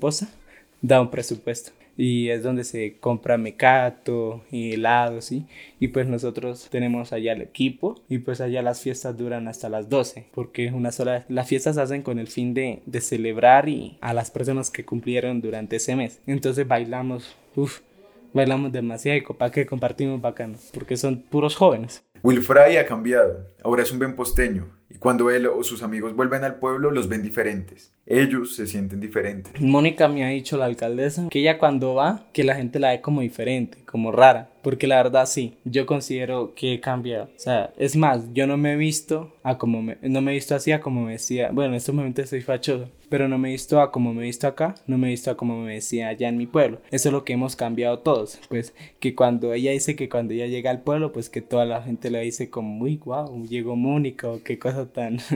da 0.82 1.00
un 1.00 1.10
presupuesto 1.10 1.72
y 1.96 2.28
es 2.28 2.42
donde 2.42 2.64
se 2.64 2.98
compra 2.98 3.38
mecato 3.38 4.44
y 4.50 4.72
helados, 4.72 5.26
¿sí? 5.26 5.46
Y 5.80 5.88
pues 5.88 6.06
nosotros 6.06 6.68
tenemos 6.70 7.12
allá 7.12 7.32
el 7.32 7.42
equipo 7.42 8.02
y 8.08 8.18
pues 8.18 8.40
allá 8.40 8.62
las 8.62 8.80
fiestas 8.80 9.16
duran 9.16 9.48
hasta 9.48 9.68
las 9.68 9.88
12 9.88 10.26
porque 10.32 10.68
una 10.72 10.92
sola, 10.92 11.24
las 11.28 11.48
fiestas 11.48 11.76
se 11.76 11.82
hacen 11.82 12.02
con 12.02 12.18
el 12.18 12.28
fin 12.28 12.54
de, 12.54 12.82
de 12.86 13.00
celebrar 13.00 13.68
y 13.68 13.98
a 14.00 14.14
las 14.14 14.30
personas 14.30 14.70
que 14.70 14.84
cumplieron 14.84 15.40
durante 15.40 15.76
ese 15.76 15.96
mes. 15.96 16.20
Entonces 16.26 16.66
bailamos, 16.68 17.36
uff, 17.54 17.80
bailamos 18.32 18.72
demasiado 18.72 19.18
y 19.18 19.22
para 19.22 19.50
que 19.50 19.66
compartimos 19.66 20.20
bacano 20.20 20.58
porque 20.74 20.96
son 20.96 21.22
puros 21.22 21.56
jóvenes. 21.56 22.04
Wilfray 22.22 22.76
ha 22.76 22.86
cambiado. 22.86 23.48
ahora 23.62 23.82
es 23.82 23.92
un 23.92 23.98
buen 23.98 24.14
posteño 24.16 24.75
y 24.88 24.98
cuando 24.98 25.30
él 25.30 25.46
o 25.46 25.62
sus 25.64 25.82
amigos 25.82 26.14
vuelven 26.14 26.44
al 26.44 26.56
pueblo 26.56 26.90
los 26.90 27.08
ven 27.08 27.22
diferentes. 27.22 27.92
Ellos 28.06 28.54
se 28.54 28.68
sienten 28.68 29.00
diferentes. 29.00 29.60
Mónica 29.60 30.06
me 30.06 30.24
ha 30.24 30.28
dicho, 30.28 30.56
la 30.56 30.66
alcaldesa, 30.66 31.28
que 31.28 31.40
ella 31.40 31.58
cuando 31.58 31.94
va, 31.94 32.24
que 32.32 32.44
la 32.44 32.54
gente 32.54 32.78
la 32.78 32.90
ve 32.90 33.00
como 33.00 33.20
diferente, 33.20 33.78
como 33.84 34.12
rara. 34.12 34.50
Porque 34.62 34.86
la 34.86 34.96
verdad 34.96 35.26
sí, 35.26 35.58
yo 35.64 35.86
considero 35.86 36.54
que 36.54 36.74
he 36.74 36.80
cambiado. 36.80 37.24
O 37.24 37.38
sea, 37.38 37.72
es 37.76 37.96
más, 37.96 38.24
yo 38.32 38.46
no 38.46 38.56
me 38.56 38.72
he 38.72 38.76
visto 38.76 39.32
a 39.42 39.58
como 39.58 39.80
me, 39.82 39.96
no 40.02 40.20
me 40.20 40.32
he 40.32 40.34
visto 40.34 40.54
así 40.54 40.72
a 40.72 40.80
como 40.80 41.02
me 41.02 41.12
decía. 41.12 41.50
Bueno, 41.52 41.70
en 41.70 41.76
estos 41.76 41.94
momentos 41.94 42.24
estoy 42.24 42.42
fachoso, 42.42 42.90
pero 43.08 43.28
no 43.28 43.38
me 43.38 43.48
he 43.48 43.52
visto 43.52 43.80
a 43.80 43.92
como 43.92 44.12
me 44.12 44.22
he 44.22 44.26
visto 44.26 44.48
acá, 44.48 44.74
no 44.88 44.98
me 44.98 45.06
he 45.06 45.10
visto 45.10 45.30
a 45.30 45.36
como 45.36 45.62
me 45.62 45.74
decía 45.74 46.08
allá 46.08 46.28
en 46.28 46.36
mi 46.36 46.46
pueblo. 46.46 46.80
Eso 46.90 47.08
es 47.08 47.12
lo 47.12 47.24
que 47.24 47.32
hemos 47.32 47.54
cambiado 47.54 48.00
todos. 48.00 48.40
Pues 48.48 48.74
que 48.98 49.14
cuando 49.14 49.52
ella 49.52 49.70
dice 49.70 49.94
que 49.94 50.08
cuando 50.08 50.34
ella 50.34 50.46
llega 50.46 50.70
al 50.70 50.82
pueblo, 50.82 51.12
pues 51.12 51.30
que 51.30 51.42
toda 51.42 51.64
la 51.64 51.82
gente 51.82 52.10
le 52.10 52.20
dice 52.20 52.50
como, 52.50 52.68
muy 52.68 52.96
guau, 52.96 53.46
llegó 53.46 53.76
Mónica 53.76 54.28
o 54.28 54.42
qué 54.42 54.58
cosa 54.58 54.75
tan... 54.84 55.18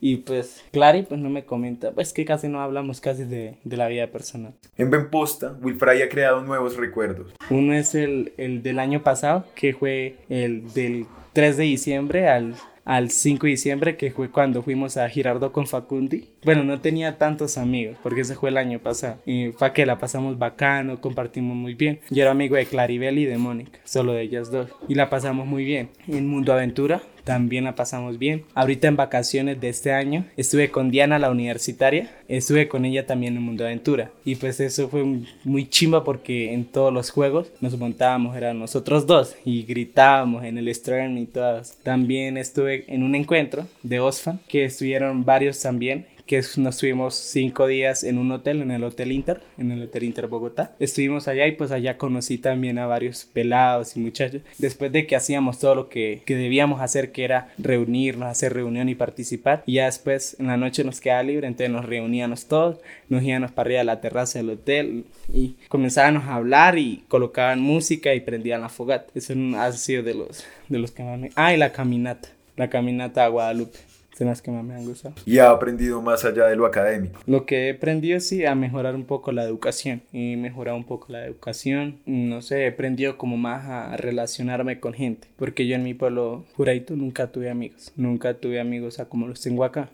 Y 0.00 0.18
pues 0.18 0.62
Clary 0.70 1.04
pues 1.04 1.18
no 1.18 1.30
me 1.30 1.46
comenta, 1.46 1.92
pues 1.92 2.12
que 2.12 2.26
casi 2.26 2.46
no 2.46 2.60
hablamos 2.60 3.00
casi 3.00 3.24
de, 3.24 3.54
de 3.64 3.76
la 3.78 3.88
vida 3.88 4.08
personal. 4.08 4.52
En 4.76 4.90
Benposta, 4.90 5.56
Wilfray 5.62 6.02
ha 6.02 6.10
creado 6.10 6.42
nuevos 6.42 6.76
recuerdos. 6.76 7.32
Uno 7.48 7.72
es 7.72 7.94
el, 7.94 8.34
el 8.36 8.62
del 8.62 8.80
año 8.80 9.02
pasado, 9.02 9.46
que 9.54 9.72
fue 9.72 10.16
el 10.28 10.70
del 10.74 11.06
3 11.32 11.56
de 11.56 11.64
diciembre 11.64 12.28
al 12.28 12.54
al 12.84 13.10
5 13.10 13.46
de 13.46 13.50
diciembre, 13.50 13.96
que 13.96 14.10
fue 14.10 14.30
cuando 14.30 14.62
fuimos 14.62 14.96
a 14.96 15.08
Girardo 15.08 15.52
con 15.52 15.66
Facundi. 15.66 16.28
Bueno, 16.44 16.64
no 16.64 16.80
tenía 16.80 17.18
tantos 17.18 17.56
amigos, 17.56 17.96
porque 18.02 18.20
ese 18.20 18.34
fue 18.34 18.50
el 18.50 18.58
año 18.58 18.78
pasado. 18.78 19.18
Y 19.24 19.52
fue 19.52 19.72
que 19.72 19.86
la 19.86 19.98
pasamos 19.98 20.38
bacano, 20.38 21.00
compartimos 21.00 21.56
muy 21.56 21.74
bien. 21.74 22.00
Yo 22.10 22.22
era 22.22 22.30
amigo 22.30 22.56
de 22.56 22.66
Claribel 22.66 23.18
y 23.18 23.24
de 23.24 23.38
Mónica, 23.38 23.78
solo 23.84 24.12
de 24.12 24.22
ellas 24.22 24.50
dos. 24.50 24.70
Y 24.88 24.94
la 24.94 25.10
pasamos 25.10 25.46
muy 25.46 25.64
bien. 25.64 25.90
En 26.06 26.26
Mundo 26.26 26.52
Aventura 26.52 27.00
también 27.24 27.64
la 27.64 27.74
pasamos 27.74 28.18
bien. 28.18 28.44
Ahorita 28.54 28.88
en 28.88 28.96
vacaciones 28.96 29.60
de 29.60 29.68
este 29.68 29.92
año 29.92 30.24
estuve 30.36 30.70
con 30.70 30.90
Diana, 30.90 31.18
la 31.18 31.30
universitaria, 31.30 32.10
estuve 32.28 32.68
con 32.68 32.84
ella 32.84 33.06
también 33.06 33.36
en 33.36 33.42
Mundo 33.42 33.64
Aventura. 33.64 34.10
Y 34.24 34.36
pues 34.36 34.60
eso 34.60 34.88
fue 34.88 35.04
muy 35.44 35.68
chimba 35.68 36.04
porque 36.04 36.52
en 36.52 36.64
todos 36.64 36.92
los 36.92 37.10
juegos 37.10 37.50
nos 37.60 37.76
montábamos, 37.78 38.36
eran 38.36 38.58
nosotros 38.58 39.06
dos 39.06 39.36
y 39.44 39.64
gritábamos 39.64 40.44
en 40.44 40.58
el 40.58 40.72
stream 40.74 41.18
y 41.18 41.26
todas. 41.26 41.78
También 41.82 42.36
estuve 42.36 42.84
en 42.88 43.02
un 43.02 43.14
encuentro 43.14 43.66
de 43.82 44.00
Osfan 44.00 44.40
que 44.48 44.64
estuvieron 44.64 45.24
varios 45.24 45.60
también 45.60 46.06
que 46.26 46.38
nos 46.56 46.74
estuvimos 46.76 47.14
cinco 47.14 47.66
días 47.66 48.02
en 48.02 48.18
un 48.18 48.32
hotel, 48.32 48.62
en 48.62 48.70
el 48.70 48.82
Hotel 48.84 49.12
Inter, 49.12 49.42
en 49.58 49.70
el 49.72 49.82
Hotel 49.82 50.04
Inter 50.04 50.26
Bogotá. 50.26 50.74
Estuvimos 50.78 51.28
allá 51.28 51.46
y 51.46 51.52
pues 51.52 51.70
allá 51.70 51.98
conocí 51.98 52.38
también 52.38 52.78
a 52.78 52.86
varios 52.86 53.26
pelados 53.26 53.96
y 53.96 54.00
muchachos. 54.00 54.42
Después 54.58 54.90
de 54.92 55.06
que 55.06 55.16
hacíamos 55.16 55.58
todo 55.58 55.74
lo 55.74 55.88
que, 55.88 56.22
que 56.24 56.34
debíamos 56.34 56.80
hacer, 56.80 57.12
que 57.12 57.24
era 57.24 57.52
reunirnos, 57.58 58.28
hacer 58.28 58.54
reunión 58.54 58.88
y 58.88 58.94
participar, 58.94 59.62
y 59.66 59.74
ya 59.74 59.86
después 59.86 60.36
en 60.38 60.46
la 60.46 60.56
noche 60.56 60.82
nos 60.84 61.00
quedaba 61.00 61.22
libre, 61.22 61.46
entonces 61.46 61.70
nos 61.70 61.84
reuníamos 61.84 62.46
todos, 62.46 62.78
nos 63.08 63.22
íbamos 63.22 63.52
para 63.52 63.66
arriba 63.66 63.80
a 63.82 63.84
la 63.84 64.00
terraza 64.00 64.38
del 64.38 64.50
hotel 64.50 65.04
y 65.32 65.56
comenzábamos 65.68 66.24
a 66.24 66.36
hablar 66.36 66.78
y 66.78 67.04
colocaban 67.08 67.60
música 67.60 68.14
y 68.14 68.20
prendían 68.20 68.62
la 68.62 68.68
fogata. 68.70 69.06
Eso 69.14 69.34
ha 69.56 69.72
sido 69.72 70.02
de 70.02 70.14
los, 70.14 70.44
de 70.68 70.78
los 70.78 70.90
que 70.90 71.02
más 71.02 71.18
me... 71.18 71.30
Ah, 71.34 71.52
y 71.52 71.58
la 71.58 71.72
caminata, 71.72 72.28
la 72.56 72.70
caminata 72.70 73.24
a 73.24 73.28
Guadalupe 73.28 73.78
son 74.16 74.28
las 74.28 74.42
que 74.42 74.50
más 74.50 74.64
me 74.64 74.74
han 74.74 74.84
gustado. 74.84 75.14
Y 75.26 75.38
ha 75.38 75.50
aprendido 75.50 76.00
más 76.00 76.24
allá 76.24 76.46
de 76.46 76.56
lo 76.56 76.66
académico. 76.66 77.20
Lo 77.26 77.46
que 77.46 77.68
he 77.68 77.72
aprendido 77.72 78.20
sí 78.20 78.44
a 78.44 78.54
mejorar 78.54 78.94
un 78.94 79.04
poco 79.04 79.32
la 79.32 79.44
educación 79.44 80.02
y 80.12 80.36
mejorar 80.36 80.74
un 80.74 80.84
poco 80.84 81.12
la 81.12 81.24
educación. 81.24 81.98
No 82.06 82.42
sé, 82.42 82.64
he 82.64 82.68
aprendido 82.68 83.18
como 83.18 83.36
más 83.36 83.66
a 83.66 83.96
relacionarme 83.96 84.80
con 84.80 84.94
gente, 84.94 85.28
porque 85.36 85.66
yo 85.66 85.74
en 85.76 85.82
mi 85.82 85.94
pueblo 85.94 86.44
Juraito 86.56 86.96
nunca 86.96 87.32
tuve 87.32 87.50
amigos, 87.50 87.92
nunca 87.96 88.34
tuve 88.34 88.60
amigos 88.60 88.98
a 89.00 89.08
como 89.08 89.26
los 89.26 89.40
tengo 89.40 89.64
acá 89.64 89.90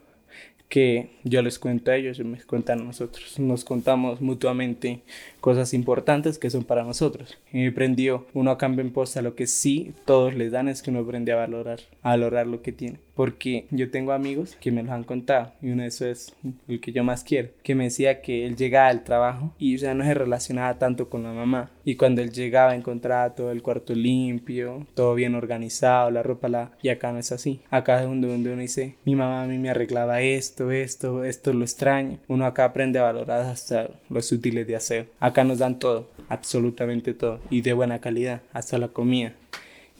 que 0.70 1.10
yo 1.24 1.42
les 1.42 1.58
cuento 1.58 1.90
a 1.90 1.96
ellos, 1.96 2.20
y 2.20 2.24
me 2.24 2.40
cuentan 2.40 2.80
a 2.80 2.84
nosotros. 2.84 3.38
Nos 3.40 3.64
contamos 3.64 4.20
mutuamente 4.20 5.00
cosas 5.40 5.74
importantes 5.74 6.38
que 6.38 6.48
son 6.48 6.62
para 6.62 6.84
nosotros. 6.84 7.36
Y 7.52 7.58
me 7.58 7.68
aprendió 7.68 8.24
uno 8.34 8.52
acá 8.52 8.66
en 8.66 8.92
posta 8.92 9.20
lo 9.20 9.34
que 9.34 9.48
sí 9.48 9.92
todos 10.06 10.34
les 10.34 10.52
dan 10.52 10.68
es 10.68 10.80
que 10.80 10.90
uno 10.90 11.00
aprende 11.00 11.32
a 11.32 11.36
valorar, 11.36 11.80
a 12.02 12.10
valorar 12.10 12.46
lo 12.46 12.62
que 12.62 12.70
tiene 12.70 12.98
porque 13.20 13.66
yo 13.70 13.90
tengo 13.90 14.12
amigos 14.12 14.56
que 14.62 14.72
me 14.72 14.82
los 14.82 14.92
han 14.92 15.04
contado 15.04 15.52
y 15.60 15.68
uno 15.72 15.82
de 15.82 15.88
esos 15.88 16.06
es 16.06 16.34
el 16.68 16.80
que 16.80 16.90
yo 16.90 17.04
más 17.04 17.22
quiero, 17.22 17.50
que 17.62 17.74
me 17.74 17.84
decía 17.84 18.22
que 18.22 18.46
él 18.46 18.56
llegaba 18.56 18.88
al 18.88 19.04
trabajo 19.04 19.52
y 19.58 19.76
ya 19.76 19.92
no 19.92 20.04
se 20.04 20.14
relacionaba 20.14 20.78
tanto 20.78 21.10
con 21.10 21.24
la 21.24 21.34
mamá. 21.34 21.68
Y 21.84 21.96
cuando 21.96 22.22
él 22.22 22.30
llegaba 22.32 22.74
encontraba 22.74 23.34
todo 23.34 23.50
el 23.52 23.60
cuarto 23.60 23.94
limpio, 23.94 24.86
todo 24.94 25.14
bien 25.14 25.34
organizado, 25.34 26.10
la 26.10 26.22
ropa 26.22 26.48
la... 26.48 26.70
y 26.80 26.88
acá 26.88 27.12
no 27.12 27.18
es 27.18 27.30
así, 27.30 27.60
acá 27.68 28.00
es 28.00 28.06
donde, 28.06 28.26
uno 28.26 28.62
dice 28.62 28.94
mi 29.04 29.14
mamá 29.14 29.42
a 29.42 29.46
mí 29.46 29.58
me 29.58 29.68
arreglaba 29.68 30.22
esto, 30.22 30.70
esto, 30.70 31.22
esto 31.22 31.52
lo 31.52 31.64
extraño, 31.64 32.20
uno 32.26 32.46
acá 32.46 32.64
aprende 32.64 33.00
a 33.00 33.02
valorar 33.02 33.42
hasta 33.42 33.90
los 34.08 34.32
útiles 34.32 34.66
de 34.66 34.76
aseo, 34.76 35.04
acá 35.18 35.44
nos 35.44 35.58
dan 35.58 35.78
todo, 35.78 36.08
absolutamente 36.30 37.12
todo 37.12 37.38
y 37.50 37.60
de 37.60 37.74
buena 37.74 38.00
calidad, 38.00 38.40
hasta 38.54 38.78
la 38.78 38.88
comida. 38.88 39.34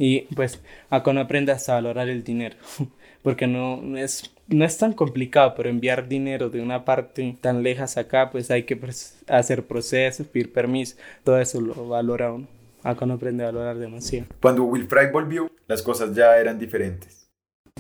Y 0.01 0.23
pues 0.35 0.63
acá 0.89 1.13
no 1.13 1.21
aprendas 1.21 1.69
a 1.69 1.75
valorar 1.75 2.09
el 2.09 2.25
dinero. 2.25 2.57
porque 3.23 3.47
no, 3.47 3.99
es, 3.99 4.33
no 4.49 4.65
es 4.65 4.79
tan 4.79 4.95
complicado, 4.95 5.53
pero 5.55 5.69
enviar 5.69 6.09
dinero 6.09 6.49
de 6.49 6.63
una 6.63 6.87
parte 6.87 7.37
tan 7.41 7.63
lejas 7.63 7.99
acá, 7.99 8.31
pues 8.31 8.51
hay 8.51 8.63
que 8.63 8.81
hacer 9.29 9.67
procesos, 9.67 10.27
pedir 10.27 10.53
permiso, 10.53 10.97
todo 11.23 11.39
eso 11.39 11.61
lo 11.61 11.87
valora 11.89 12.33
uno. 12.33 12.47
Acá 12.83 13.05
no 13.05 13.15
aprende 13.15 13.43
a 13.43 13.49
valorar 13.49 13.77
demasiado. 13.77 14.27
Cuando 14.41 14.65
Wilfray 14.65 15.13
volvió, 15.13 15.51
las 15.67 15.83
cosas 15.83 16.15
ya 16.15 16.39
eran 16.39 16.59
diferentes. 16.59 17.29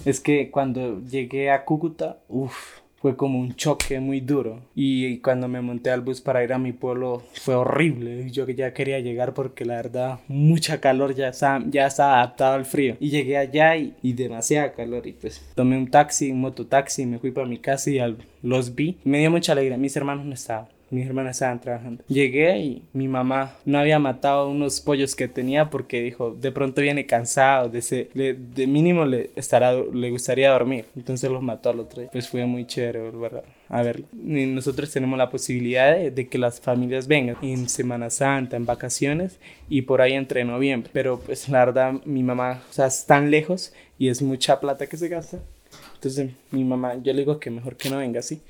Es 0.04 0.20
que 0.20 0.50
cuando 0.50 1.00
llegué 1.00 1.50
a 1.50 1.64
Cúcuta, 1.64 2.18
uff, 2.28 2.79
fue 3.00 3.16
como 3.16 3.38
un 3.40 3.54
choque 3.54 3.98
muy 3.98 4.20
duro. 4.20 4.62
Y 4.74 5.18
cuando 5.18 5.48
me 5.48 5.60
monté 5.60 5.90
al 5.90 6.02
bus 6.02 6.20
para 6.20 6.44
ir 6.44 6.52
a 6.52 6.58
mi 6.58 6.72
pueblo 6.72 7.22
fue 7.34 7.54
horrible. 7.54 8.30
Yo 8.30 8.46
ya 8.48 8.72
quería 8.74 9.00
llegar 9.00 9.34
porque 9.34 9.64
la 9.64 9.76
verdad 9.76 10.20
mucha 10.28 10.80
calor 10.80 11.14
ya 11.14 11.28
está, 11.28 11.62
ya 11.66 11.86
está 11.86 12.16
adaptado 12.16 12.54
al 12.54 12.64
frío. 12.64 12.96
Y 13.00 13.10
llegué 13.10 13.38
allá 13.38 13.76
y, 13.76 13.94
y 14.02 14.12
demasiada 14.12 14.72
calor. 14.72 15.06
Y 15.06 15.12
pues 15.12 15.42
tomé 15.54 15.78
un 15.78 15.90
taxi, 15.90 16.30
un 16.30 16.40
mototaxi, 16.40 17.06
me 17.06 17.18
fui 17.18 17.30
para 17.30 17.46
mi 17.46 17.58
casa 17.58 17.90
y 17.90 17.98
al, 17.98 18.18
los 18.42 18.74
vi. 18.74 18.98
Me 19.04 19.20
dio 19.20 19.30
mucha 19.30 19.52
alegría. 19.52 19.78
Mis 19.78 19.96
hermanos 19.96 20.26
no 20.26 20.34
estaban 20.34 20.66
mis 20.90 21.06
hermanas 21.06 21.36
estaban 21.36 21.60
trabajando. 21.60 22.04
Llegué 22.08 22.58
y 22.58 22.82
mi 22.92 23.08
mamá 23.08 23.54
no 23.64 23.78
había 23.78 23.98
matado 23.98 24.48
unos 24.48 24.80
pollos 24.80 25.14
que 25.14 25.28
tenía 25.28 25.70
porque 25.70 26.02
dijo, 26.02 26.32
de 26.32 26.52
pronto 26.52 26.82
viene 26.82 27.06
cansado, 27.06 27.68
de, 27.68 27.78
ese, 27.78 28.10
de 28.14 28.66
mínimo 28.66 29.04
le, 29.04 29.30
estará, 29.36 29.72
le 29.72 30.10
gustaría 30.10 30.50
dormir. 30.50 30.86
Entonces 30.96 31.30
los 31.30 31.42
mató 31.42 31.70
al 31.70 31.80
otro 31.80 32.02
día. 32.02 32.10
Pues 32.10 32.28
fue 32.28 32.44
muy 32.46 32.66
chévere 32.66 33.10
¿verdad? 33.10 33.44
a 33.68 33.82
verlo. 33.82 34.06
Y 34.12 34.46
nosotros 34.46 34.90
tenemos 34.90 35.16
la 35.16 35.30
posibilidad 35.30 35.96
de, 35.96 36.28
que 36.28 36.38
las 36.38 36.60
familias 36.60 37.06
vengan 37.06 37.36
en 37.42 37.68
Semana 37.68 38.10
Santa, 38.10 38.56
en 38.56 38.66
vacaciones 38.66 39.38
y 39.68 39.82
por 39.82 40.02
ahí 40.02 40.14
entre 40.14 40.44
noviembre. 40.44 40.90
Pero 40.92 41.20
pues 41.20 41.48
la 41.48 41.64
verdad 41.64 41.94
mi 42.04 42.22
mamá, 42.22 42.62
o 42.68 42.72
sea, 42.72 42.86
es 42.86 43.06
tan 43.06 43.30
lejos 43.30 43.72
y 43.98 44.08
es 44.08 44.22
mucha 44.22 44.60
plata 44.60 44.86
que 44.86 44.96
se 44.96 45.08
gasta. 45.08 45.38
Entonces 45.94 46.30
mi 46.50 46.64
mamá, 46.64 46.96
yo 47.02 47.12
le 47.12 47.20
digo 47.20 47.38
que 47.38 47.50
mejor 47.50 47.76
que 47.76 47.90
no 47.90 47.98
venga 47.98 48.20
así. 48.20 48.40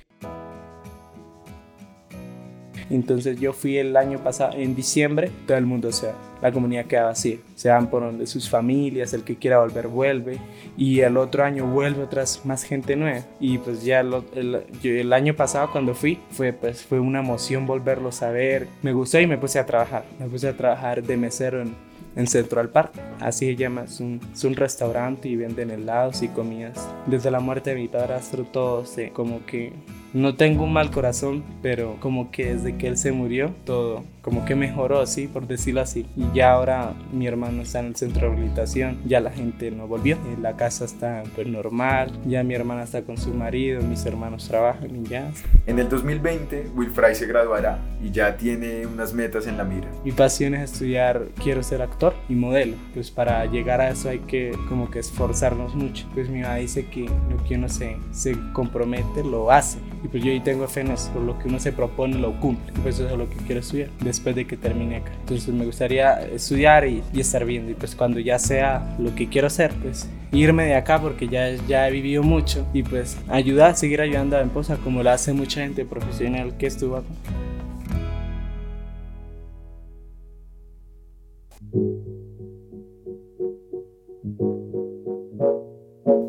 Entonces 2.91 3.39
yo 3.41 3.53
fui 3.53 3.79
el 3.79 3.97
año 3.97 4.19
pasado, 4.19 4.57
en 4.57 4.75
diciembre, 4.75 5.31
todo 5.47 5.57
el 5.57 5.67
mundo 5.67 5.93
se 5.93 6.09
va. 6.09 6.15
La 6.43 6.53
comunidad 6.53 6.87
queda 6.87 7.05
vacía. 7.05 7.37
Se 7.55 7.69
van 7.69 7.89
por 7.89 8.03
donde 8.03 8.27
sus 8.27 8.49
familias, 8.49 9.13
el 9.13 9.25
que 9.25 9.37
quiera 9.37 9.61
volver 9.61 9.89
vuelve. 9.89 10.39
Y 10.77 11.01
el 11.01 11.17
otro 11.17 11.45
año 11.45 11.67
vuelve 11.67 12.03
otras 12.03 12.45
más 12.45 12.63
gente 12.65 12.97
nueva. 12.97 13.25
Y 13.39 13.59
pues 13.59 13.85
ya 13.85 14.01
el, 14.01 14.65
el, 14.83 15.13
año 15.13 15.35
pasado 15.37 15.71
cuando 15.71 15.95
fui, 15.95 16.19
fue, 16.31 16.53
pues, 16.53 16.83
fue 16.83 16.99
una 16.99 17.21
emoción 17.21 17.67
volverlos 17.67 18.23
a 18.23 18.31
ver. 18.31 18.69
Me 18.83 18.93
gustó 18.93 19.21
y 19.21 19.27
me 19.27 19.39
puse 19.39 19.59
a 19.59 19.67
trabajar. 19.67 20.05
Me 20.19 20.27
puse 20.27 20.49
a 20.49 20.57
trabajar 20.57 21.03
de 21.03 21.17
mesero 21.17 21.61
en, 21.61 21.75
en 22.17 22.27
Central 22.27 22.71
Park. 22.71 22.93
Así 23.21 23.47
se 23.47 23.57
llama, 23.57 23.83
es 23.85 24.01
un, 24.01 24.21
es 24.33 24.45
un, 24.45 24.57
restaurante 24.57 25.29
y 25.29 25.37
venden 25.37 25.71
helados 25.71 26.23
y 26.23 26.29
comidas. 26.29 26.89
Desde 27.07 27.31
la 27.31 27.41
muerte 27.41 27.71
de 27.71 27.77
mi 27.77 27.89
padrastro 27.89 28.45
todo 28.45 28.87
se 28.87 29.11
como 29.11 29.45
que 29.47 29.73
no 30.13 30.35
tengo 30.35 30.65
un 30.65 30.73
mal 30.73 30.91
corazón, 30.91 31.45
pero 31.63 31.97
como 32.01 32.31
que 32.31 32.55
desde 32.55 32.77
que 32.77 32.89
él 32.89 32.97
se 32.97 33.13
murió, 33.13 33.53
todo 33.65 34.05
como 34.23 34.45
que 34.45 34.55
mejoró, 34.55 35.07
sí, 35.07 35.29
por 35.29 35.47
decirlo 35.47 35.81
así. 35.81 36.07
Y 36.17 36.25
ya 36.35 36.53
ahora 36.53 36.93
mi 37.13 37.27
hermano 37.27 37.63
está 37.63 37.81
en 37.81 37.87
el 37.87 37.97
centro 37.97 38.23
de 38.23 38.29
rehabilitación, 38.29 38.99
ya 39.07 39.21
la 39.21 39.31
gente 39.31 39.71
no 39.71 39.87
volvió, 39.87 40.17
eh, 40.17 40.37
la 40.41 40.57
casa 40.57 40.85
está 40.85 41.23
pues 41.35 41.47
normal, 41.47 42.13
ya 42.27 42.43
mi 42.43 42.55
hermana 42.55 42.83
está 42.83 43.03
con 43.03 43.17
su 43.17 43.33
marido, 43.33 43.83
mis 43.83 44.05
hermanos 44.05 44.47
trabajan 44.47 44.95
y 44.95 45.09
ya. 45.09 45.31
En 45.67 45.79
el 45.79 45.89
2020, 45.89 46.71
Wilfray 46.75 47.15
se 47.15 47.27
graduará 47.27 47.79
y 48.03 48.11
ya 48.11 48.37
tiene 48.37 48.87
unas 48.87 49.15
metas 49.15 49.47
en 49.47 49.57
la 49.57 49.65
mira. 49.65 49.89
Mi 50.05 50.13
pasión 50.13 50.55
es 50.55 50.73
estudiar, 50.73 51.29
quiero 51.43 51.63
ser 51.63 51.83
actor 51.83 52.15
y 52.29 52.35
modelo, 52.35 52.77
pues 52.93 53.11
para 53.11 53.47
llegar 53.47 53.81
a 53.81 53.91
eso 53.91 54.11
hay 54.11 54.19
que 54.19 54.53
como 54.69 54.91
que 54.91 54.99
esforzarnos 54.99 55.75
mucho. 55.75 56.07
Pues 56.15 56.29
mi 56.29 56.41
mamá 56.41 56.57
dice 56.57 56.87
que 56.87 57.05
lo 57.05 57.43
que 57.45 57.55
uno 57.55 57.69
se, 57.69 57.97
se 58.13 58.37
compromete 58.53 59.25
lo 59.25 59.51
hace 59.51 59.79
y 60.03 60.09
pues 60.09 60.25
yo 60.25 60.31
ahí 60.31 60.41
tengo 60.41 60.67
fe 60.67 60.81
en 60.81 60.93
eso, 60.93 61.13
lo 61.21 61.39
que 61.39 61.49
uno 61.49 61.59
se 61.59 61.73
propone 61.73 62.19
lo 62.19 62.39
cumple, 62.41 62.73
pues 62.83 62.99
eso 62.99 63.09
es 63.09 63.17
lo 63.17 63.29
que 63.29 63.37
quiero 63.37 63.61
estudiar 63.61 63.91
después 64.01 64.35
de 64.35 64.47
que 64.47 64.57
termine 64.57 64.97
acá. 64.97 65.13
Entonces 65.21 65.49
me 65.49 65.67
gustaría 65.67 66.21
estudiar 66.23 66.87
y, 66.87 67.03
estar 67.15 67.45
bien. 67.45 67.69
Y 67.69 67.75
pues 67.75 67.95
cuando 67.95 68.19
ya 68.19 68.39
sea 68.39 68.97
lo 68.99 69.15
que 69.15 69.29
quiero 69.29 69.47
hacer, 69.47 69.73
pues 69.83 70.09
irme 70.33 70.65
de 70.65 70.75
acá 70.75 71.01
porque 71.01 71.29
ya, 71.29 71.51
ya 71.69 71.89
he 71.89 71.91
vivido 71.91 72.23
mucho 72.23 72.67
y 72.73 72.83
pues 72.83 73.19
ayudar, 73.29 73.77
seguir 73.77 74.01
ayudando 74.01 74.37
a 74.37 74.41
Emposa 74.41 74.77
como 74.79 75.03
lo 75.03 75.11
hace 75.11 75.33
mucha 75.33 75.61
gente 75.61 75.85
profesional 75.85 76.57
que 76.57 76.67
estuvo 76.67 76.97
acá. 76.97 77.09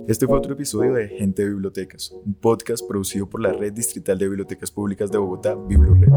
Este 0.08 0.26
fue 0.26 0.38
otro 0.38 0.54
episodio 0.54 0.94
de 0.94 1.08
Gente 1.08 1.44
de 1.44 1.50
Bibliotecas, 1.50 2.12
un 2.26 2.34
podcast 2.34 2.86
producido 2.88 3.30
por 3.30 3.40
la 3.40 3.54
Red 3.54 3.74
Distrital 3.74 4.18
de 4.18 4.28
Bibliotecas 4.28 4.72
Públicas 4.72 5.12
de 5.12 5.18
Bogotá, 5.20 5.56
BibloRed. 5.56 6.10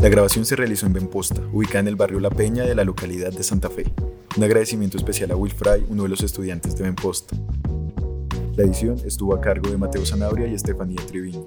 La 0.00 0.08
grabación 0.08 0.44
se 0.44 0.56
realizó 0.56 0.86
en 0.86 0.92
Benposta, 0.92 1.42
ubicada 1.52 1.80
en 1.80 1.88
el 1.88 1.96
barrio 1.96 2.20
La 2.20 2.30
Peña 2.30 2.64
de 2.64 2.74
la 2.74 2.84
localidad 2.84 3.32
de 3.32 3.42
Santa 3.42 3.68
Fe. 3.68 3.92
Un 4.36 4.44
agradecimiento 4.44 4.96
especial 4.96 5.32
a 5.32 5.36
Will 5.36 5.52
Fry, 5.52 5.84
uno 5.88 6.04
de 6.04 6.08
los 6.08 6.22
estudiantes 6.22 6.76
de 6.76 6.84
Benposta. 6.84 7.36
La 8.56 8.64
edición 8.64 8.96
estuvo 9.04 9.34
a 9.34 9.40
cargo 9.40 9.68
de 9.68 9.76
Mateo 9.76 10.06
Sanabria 10.06 10.46
y 10.46 10.54
Estefanía 10.54 11.04
Triviño. 11.06 11.46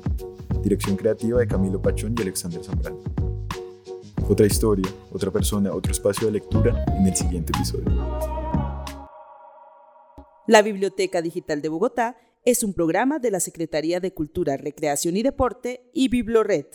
Dirección 0.62 0.98
creativa 0.98 1.40
de 1.40 1.48
Camilo 1.48 1.82
Pachón 1.82 2.16
y 2.18 2.22
Alexander 2.22 2.64
Zambrano. 2.64 3.00
Otra 4.28 4.46
historia, 4.46 4.90
otra 5.12 5.32
persona, 5.32 5.74
otro 5.74 5.92
espacio 5.92 6.28
de 6.28 6.34
lectura 6.34 6.84
en 6.98 7.08
el 7.08 7.16
siguiente 7.16 7.52
episodio. 7.56 8.43
La 10.46 10.62
Biblioteca 10.62 11.22
Digital 11.22 11.62
de 11.62 11.70
Bogotá 11.70 12.18
es 12.44 12.64
un 12.64 12.74
programa 12.74 13.18
de 13.18 13.32
la 13.32 13.40
Secretaría 13.40 14.02
de 14.02 14.14
Cultura, 14.14 14.58
Recreación 14.58 15.16
y 15.16 15.24
Deporte 15.24 15.90
y 15.94 16.10
Biblored. 16.10 16.66